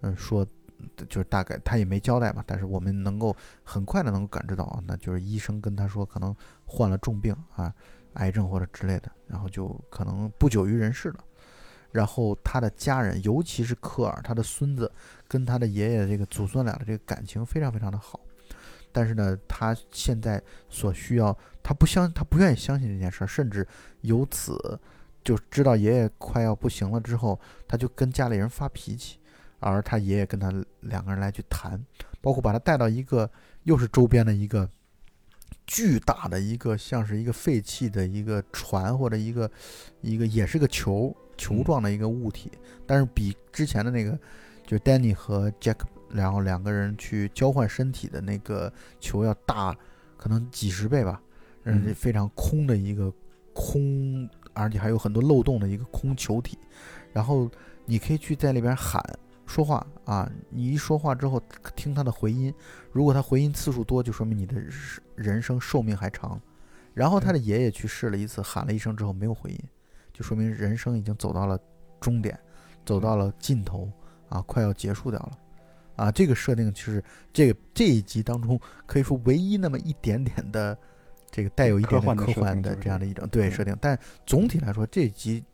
[0.00, 0.46] 嗯、说
[1.08, 3.34] 就是大概他也没交代嘛，但是我们能够
[3.64, 6.34] 很快的能够感知到啊，那就是医生跟他说可能
[6.64, 7.72] 患了重病啊，
[8.14, 11.24] 癌症或者之类的，然后就可能不久于人世了。
[11.92, 14.90] 然后他的家人，尤其是科尔，他的孙子
[15.26, 18.20] 跟他的爷爷这个祖孙俩的这个感情非常非常的好。
[18.92, 23.66] 但是呢，他现在所需要，他不相，他不愿意相信这件事，甚至
[24.02, 24.78] 由此
[25.22, 29.18] 就知道爷爷快要不行了之后，他就跟家里人发脾气，
[29.60, 31.82] 而他爷爷跟他两个人来去谈，
[32.20, 33.30] 包括把他带到一个
[33.64, 34.68] 又是周边的一个
[35.66, 39.50] 巨大的一个像是一个废弃的一个船或者一个
[40.00, 42.50] 一个也是个球球状的一个物体，
[42.86, 44.18] 但是比之前的那个
[44.66, 45.78] 就 Danny 和 Jack
[46.10, 49.76] 然后两个人去交换身体的那个球要大
[50.16, 51.20] 可能几十倍吧，
[51.64, 51.94] 嗯，嗯。
[51.94, 53.12] 非常空的一个
[53.52, 56.58] 空，而且还有很多漏洞的一个空球体，
[57.12, 57.50] 然后
[57.84, 59.02] 你可以去在里边喊
[59.46, 61.40] 说话啊，你一说话之后
[61.74, 62.52] 听他的回音，
[62.92, 64.70] 如果他回音次数多，就说明你的人
[65.14, 66.40] 人生寿命还长。
[66.92, 69.58] 然后他的爷爷去试了一次，喊了一声之后没有回音，
[70.12, 71.58] 就说明人生已经走到了
[72.00, 72.38] 终点，
[72.84, 73.90] 走到了尽头
[74.28, 75.32] 啊，快要结束掉了。
[75.96, 80.76] 啊，这个设定就是这个这一集当中可以说唯一那么一点点的
[81.30, 85.44] 这个带有一点点科科幻的这样的一种对嗯设定，但总体来说这一集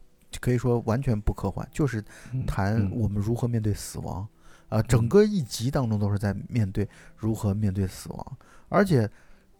[0.40, 2.02] 可以说完全不科幻，就是
[2.32, 4.26] 嗯谈嗯我们如何面对死亡。
[4.68, 8.36] 啊，整嗯个一集当中都是在面对如何面对死亡，
[8.70, 9.06] 而且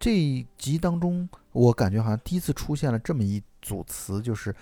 [0.01, 4.55] 这一集当中，我感觉好像第一次出现了这么一组词，就是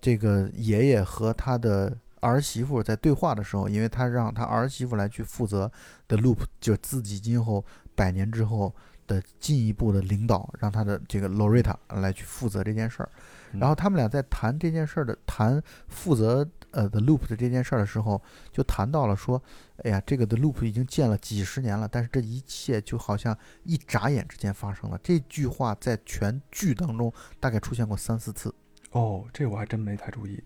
[0.00, 5.68] 这个爷爷和他的儿媳妇在对话的时候，因为他让他儿媳妇来去负责
[6.06, 7.64] 的 loop，就是自己今后
[7.96, 8.72] 百年之后
[9.08, 13.08] 的进一步的领导，让他的这个 Loretta 来去负责这件事儿。
[13.52, 18.20] 嗯然后他们俩在谈这件事儿的谈负责呃 The loop 的这件事儿的时候，
[18.52, 19.42] 就谈到了说，
[19.84, 24.98] 哎呀，这个 The loop 已经建了几十年了，但是这一切就好像一眨眼之间发生了。
[25.02, 28.54] 这句话在全剧当中大概出现过三四次。
[28.92, 30.42] 哦，这我还真没太注意。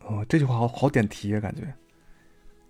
[0.00, 1.74] 哦，这句话好好点题啊，感觉。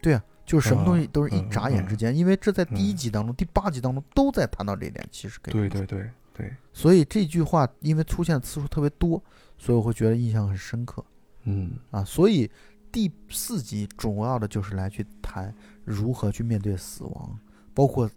[0.00, 9.22] 对啊，就是什么东西嗯都是一嗯眨眼嗯之间，因为这在第一嗯集当中、第八集当中都在谈到这一点，其实可以对对对对，所以这句话因为出现次数特别多，
[9.56, 11.02] 所以我会觉得印象很深刻。
[11.44, 12.50] 嗯啊，所以
[12.90, 15.54] 第四集主要的就是来去谈
[15.84, 17.38] 如何去面对死亡，
[17.72, 18.10] 包括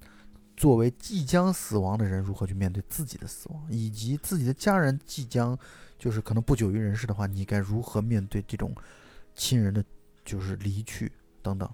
[0.56, 5.58] 作为即将死亡的人如何去面对自己的死亡，以及自己的家人即将
[6.00, 8.74] 就是可能不久于人世的话，你该如何面对这种
[9.36, 9.84] 亲人的
[10.26, 11.12] 就是离去
[11.44, 11.70] 等等。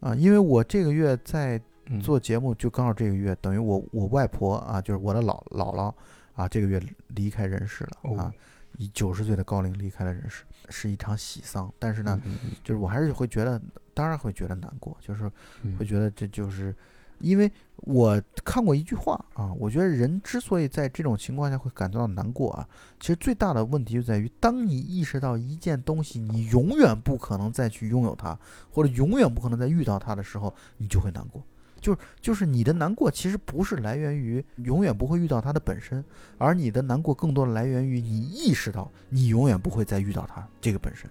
[0.00, 5.92] 啊，因为我这个月在嗯，做节目，就刚好这个月，等于我我外婆啊，就是我的姥姥姥
[6.34, 8.32] 啊，这个月离开人世了啊哦，
[8.78, 11.72] 以九十岁的高龄离开了人世，是一场喜丧。
[11.78, 12.20] 但是呢，
[12.62, 13.60] 就是我还是会觉得，
[13.92, 15.30] 当然会觉得难过，就是
[15.62, 16.74] 嗯会觉得这就是
[17.18, 22.68] 因为我看过一句话啊，我觉得人之所以在这种情况下会感到难过啊，
[22.98, 28.38] 其实最大的问题就在于，当你意识到一件东西你永远不可能再去拥有它，
[28.70, 31.42] 或者永远不可能再遇到它的时候，你就会难过。
[31.82, 36.02] 就是就是你的难过其实不是来源于永远不会遇到它的本身，
[36.38, 41.10] 而你的难过更多的来源于你意识到你永远不会再遇到它这个本身。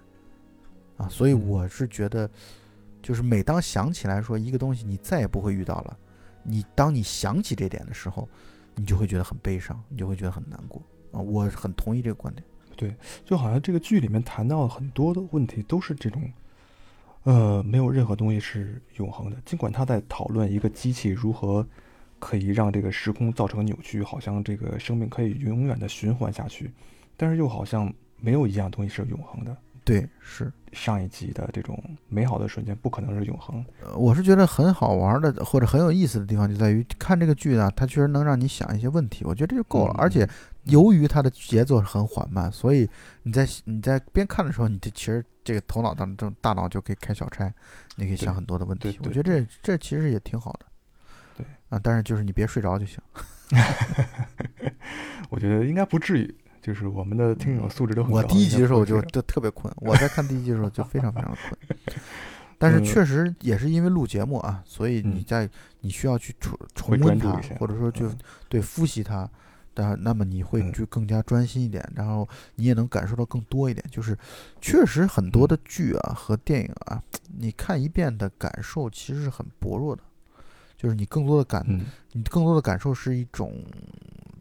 [0.96, 2.28] 啊，所以嗯我是觉得，
[3.02, 5.96] 就是每当想起来说一个东西你再也不会遇到了，
[6.42, 8.28] 你当你想起这点的时候，
[8.74, 11.20] 你就会觉得很悲伤，你就会觉得很难过啊。
[11.20, 12.42] 我很同意这个观点。
[12.74, 16.32] 对就好像这个剧里面谈到很多的问题都是这种，
[17.24, 19.36] 呃，没有任何东西是永恒的。
[19.44, 21.66] 尽管他在讨论一个机器如何
[22.18, 26.70] 可以让这个时空造成扭曲，好像这个生命可以永远的循环下去，
[27.16, 29.56] 但是又好像没有一样东西是永恒的。
[29.84, 33.64] 对，是，上一集的这种美好的瞬间不可能是永恒。
[33.82, 39.94] 呃我是觉得很好玩的或者很有意思的地方就在于看这个剧呢，它确实能让你想一些问题，我觉得这就够了。
[39.94, 40.28] 嗯而且
[40.64, 42.88] 由于它的节奏是很缓慢，所以
[43.24, 47.52] 你在你在边看的时候，你这其实这个头脑当中大脑就可以开小差，
[47.96, 48.98] 你可以想很多的问题。
[49.04, 50.66] 我觉得这这其实也挺好的。
[51.36, 53.00] 对啊，但是就是你别睡着就行。
[55.28, 58.18] 我觉得应该不至于，就是我们的听友素质都很高。
[58.18, 61.58] 我第一集的时候我就就特别困，我在看第一集的时候就非常非常的困。
[62.56, 62.84] 但是嗯。
[62.84, 65.24] 确实也是因为录节目啊，所以你嗯。
[65.26, 65.50] 在
[65.80, 68.18] 你需要去重重温它或者说就嗯。
[68.48, 69.28] 对复习它，
[69.74, 70.72] 但那么你会嗯。
[70.72, 73.84] 就更加专心一点，然后你也能感受到更多一点。
[73.90, 74.16] 就是
[74.60, 77.02] 确实很多的剧啊和电影啊，
[77.36, 80.02] 你看一遍的感受其实是很薄弱的，
[80.76, 81.86] 就是你更多的感，嗯。
[82.12, 83.64] 你更多的感受是一种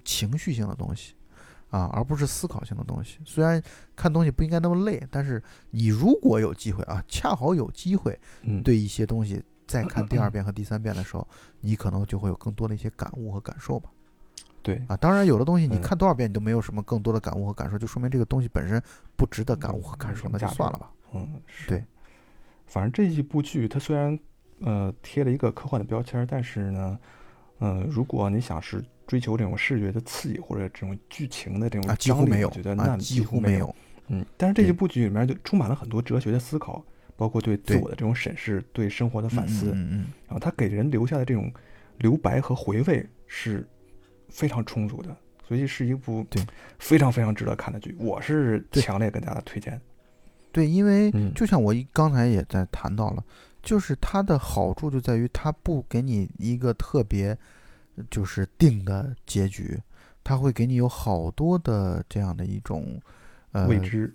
[0.06, 1.16] 情绪性的东西
[1.72, 3.18] 啊，而不是思考性的东西。
[3.26, 3.60] 虽然
[3.96, 5.42] 看东西不应该那么累，但是
[5.72, 11.28] 你如果有机会啊，恰好有机会嗯，对一些东西再 看第二遍和第三遍的时候，
[11.62, 13.90] 你可能就会有更多的一些感悟和感受吧。
[14.62, 18.80] 对，啊，当然有的东西你嗯看多少遍你都没有什么更多的感悟和感受，就说明这个东西本身
[19.16, 20.92] 不值得感悟和感受，那就算了吧。
[21.14, 21.84] 嗯，是对。
[22.68, 24.18] 反正这一部剧它虽然
[24.60, 27.00] 呃贴了一个科幻的标签儿，但是呢，
[27.58, 33.58] 呃，如果你想是追求这种视觉的刺激或者这种剧情的这种啊，几乎张力没有我觉得那啊，几乎没。
[33.58, 33.76] 有。
[34.08, 36.82] 嗯，但是这一对部剧里面就充满了很多哲学的思考，
[37.18, 39.98] 包括对自对我的这种审视、对生活的反思，嗯嗯
[40.28, 41.52] 然后它给人留下的这种
[41.98, 43.68] 留白和回味是
[44.30, 45.14] 非常充足的，
[45.46, 46.42] 所以是一部对
[46.80, 47.94] 非常非常值得看的剧。
[48.00, 49.78] 我是强烈跟大家推荐。
[50.54, 53.22] 对，因为嗯就像我一刚才也在谈到了，
[53.62, 57.38] 就是它的好处就在于它不给你一个特别
[58.10, 59.80] 就是定的结局，
[60.24, 63.00] 它会给你有好多的这样的一种
[63.52, 64.12] 呃未知，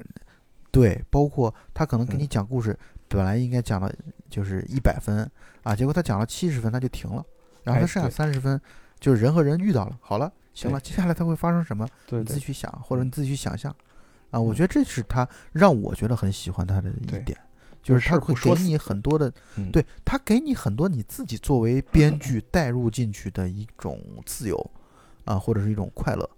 [0.70, 3.94] 对，包括他可能给你嗯讲故事，本来应该讲的
[4.28, 5.28] 就是一百分
[5.62, 7.24] 啊，结果他讲了七十分，他就停了，
[7.64, 8.60] 然后哎他剩下三十分，
[8.98, 13.74] 就是人和人遇到了，好了，行了，接下来他会发生什么，对对你自己去想，或者嗯你自己去想象，
[14.30, 17.38] 啊，我觉得这是他让我觉得很喜欢他的一点，
[17.86, 24.70] 就就是是他会给你很多的，嗯，对他给你很多你自己作为编剧带入进去的一种自由
[25.24, 26.28] 啊，或者是一种快乐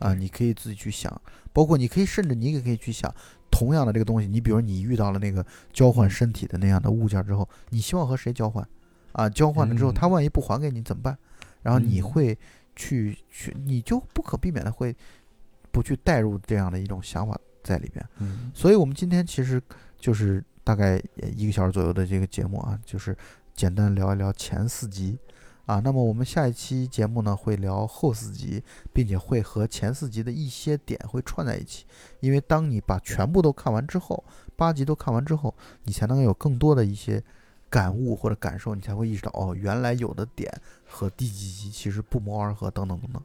[0.00, 3.14] 啊，你可以自己去想，包括你可以甚至你也可以去想
[3.52, 8.66] 同样的这个东西，你比如你遇到了那个交换嗯身体的那样的物件之后，你希望和谁交换
[9.12, 9.28] 啊？
[9.30, 11.16] 交换了之后，嗯他万一不还给你怎么办？
[11.62, 12.36] 然后你嗯会
[12.74, 14.92] 去去，你就不可避免的会
[15.70, 18.04] 不去带入这样的一种想法在里边。
[18.18, 19.62] 嗯所以，我们今天其实
[19.98, 21.00] 就是大概
[21.36, 23.16] 一个小时左右的这个节目啊，就是
[23.54, 25.16] 简单聊一聊前四集
[25.64, 25.78] 啊。
[25.78, 28.60] 那么我们下一期节目呢，会聊后四集，
[28.92, 31.86] 并且会和前四集的一些点会串在一起。
[32.18, 34.24] 因为当你把全部都看完之后，
[34.56, 35.54] 八集都看完之后，
[35.84, 37.22] 你才能有更多的一些
[37.70, 40.52] 感悟或者感受，你才会意识到哦，原来有的点
[40.84, 43.22] 和第几集其实不谋而合，等等等等。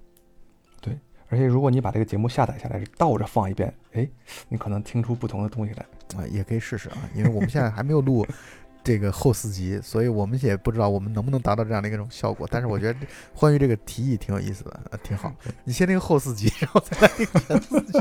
[0.80, 1.00] 对
[1.32, 4.08] 而且如果你把这个节目下载下来是倒着放一遍，哎，
[4.50, 5.86] 你可能听出不同的东西来。
[6.18, 8.28] 啊，也可以试试啊，因为我们现在还没有录
[8.84, 12.46] 这个后四集，所以我们也不知道我们能不能达到这样的一种效果。
[12.52, 13.00] 但是我觉得
[13.34, 15.34] 关于这个提议挺有意思的，呃挺好。
[15.64, 18.00] 你先听后四集，然后再来听前四集。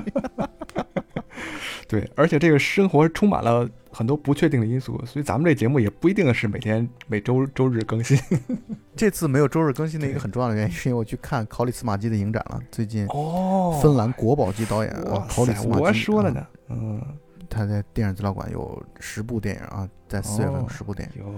[1.91, 8.17] 对，而且这个生活充满了很多不确定的因素，所以咱们这节目也不一定是每天每周周日更新。
[8.95, 12.61] 这次没有周日更新的一个很重要的原因，是因为我去看考里斯马基的影展了。
[12.71, 17.03] 最近哦芬兰国宝级导演啊哇考里斯马基，我说了啊呢，嗯，
[17.49, 21.29] 他在电影资料馆有十部电影啊，在四月份有哦十部电影有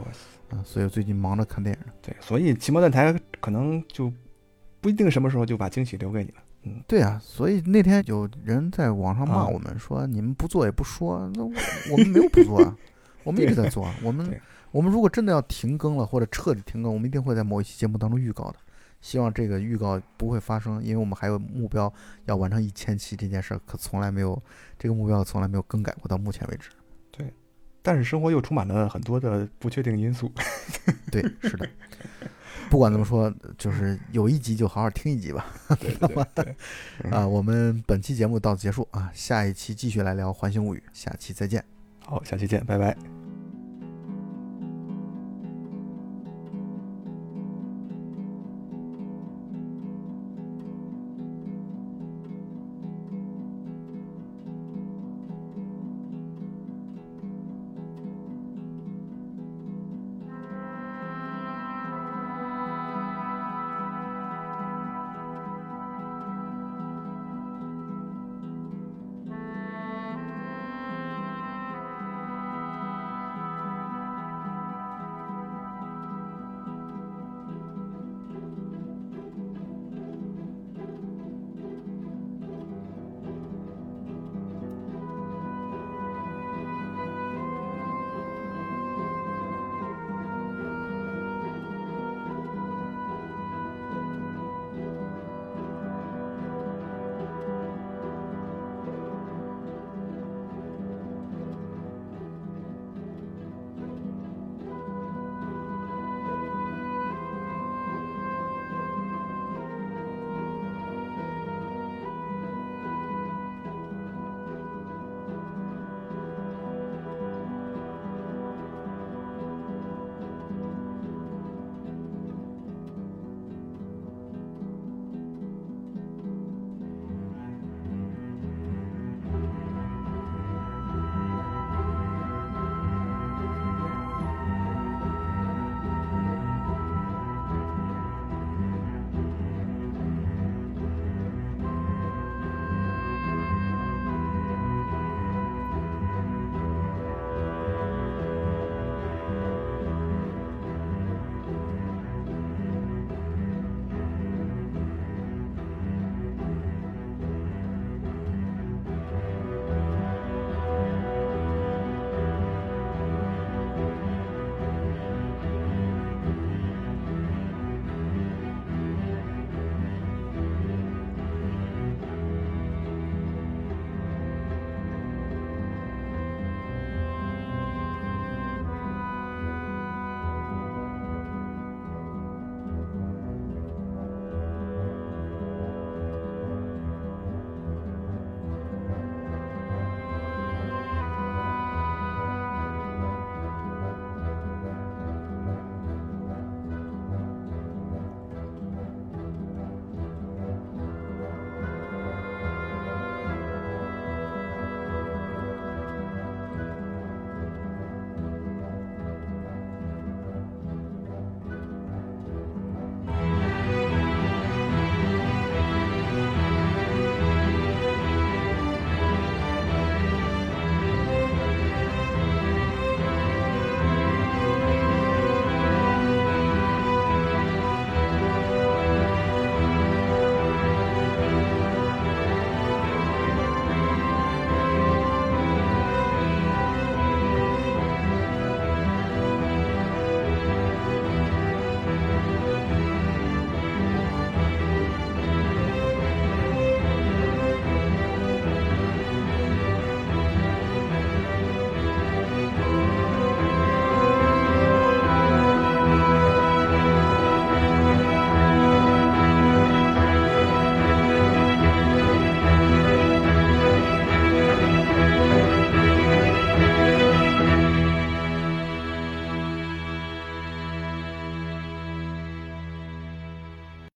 [0.55, 1.93] 啊，所以我最近忙着看电影。
[2.03, 4.13] 对，所以奇摩电台可能就
[4.83, 6.42] 不一定什么时候就把惊喜留给你了。
[6.65, 11.53] 嗯，对啊，所以那天有人在网上骂啊我们说，你们不做也不说，那我
[11.91, 12.77] 我们没有不做啊，
[13.25, 13.95] 我们一直在做啊。
[14.03, 14.41] 我们
[14.71, 18.57] 我们如果真的要停更了或者彻底停更，我们一定会在某一期节目当中预告的。
[19.01, 21.93] 希望这个预告不会发生，因为我们还有目标
[22.27, 24.41] 要完成一千期这件事儿，可从来没有
[24.79, 26.71] 这个目标从来没有更改过，到目前为止。
[27.11, 27.27] 对
[27.83, 30.31] 但是生活又充满了很多的不确定因素。
[31.11, 31.69] 对，是的。
[32.73, 35.45] 不管怎么说，就是有一集就好好听一集吧。
[35.79, 36.25] 对对对
[37.03, 41.63] 对，啊，我们本期节目到此结束啊，下一期继续来聊《环形物语》，下期再见。
[42.03, 43.22] 好，下期见，拜拜。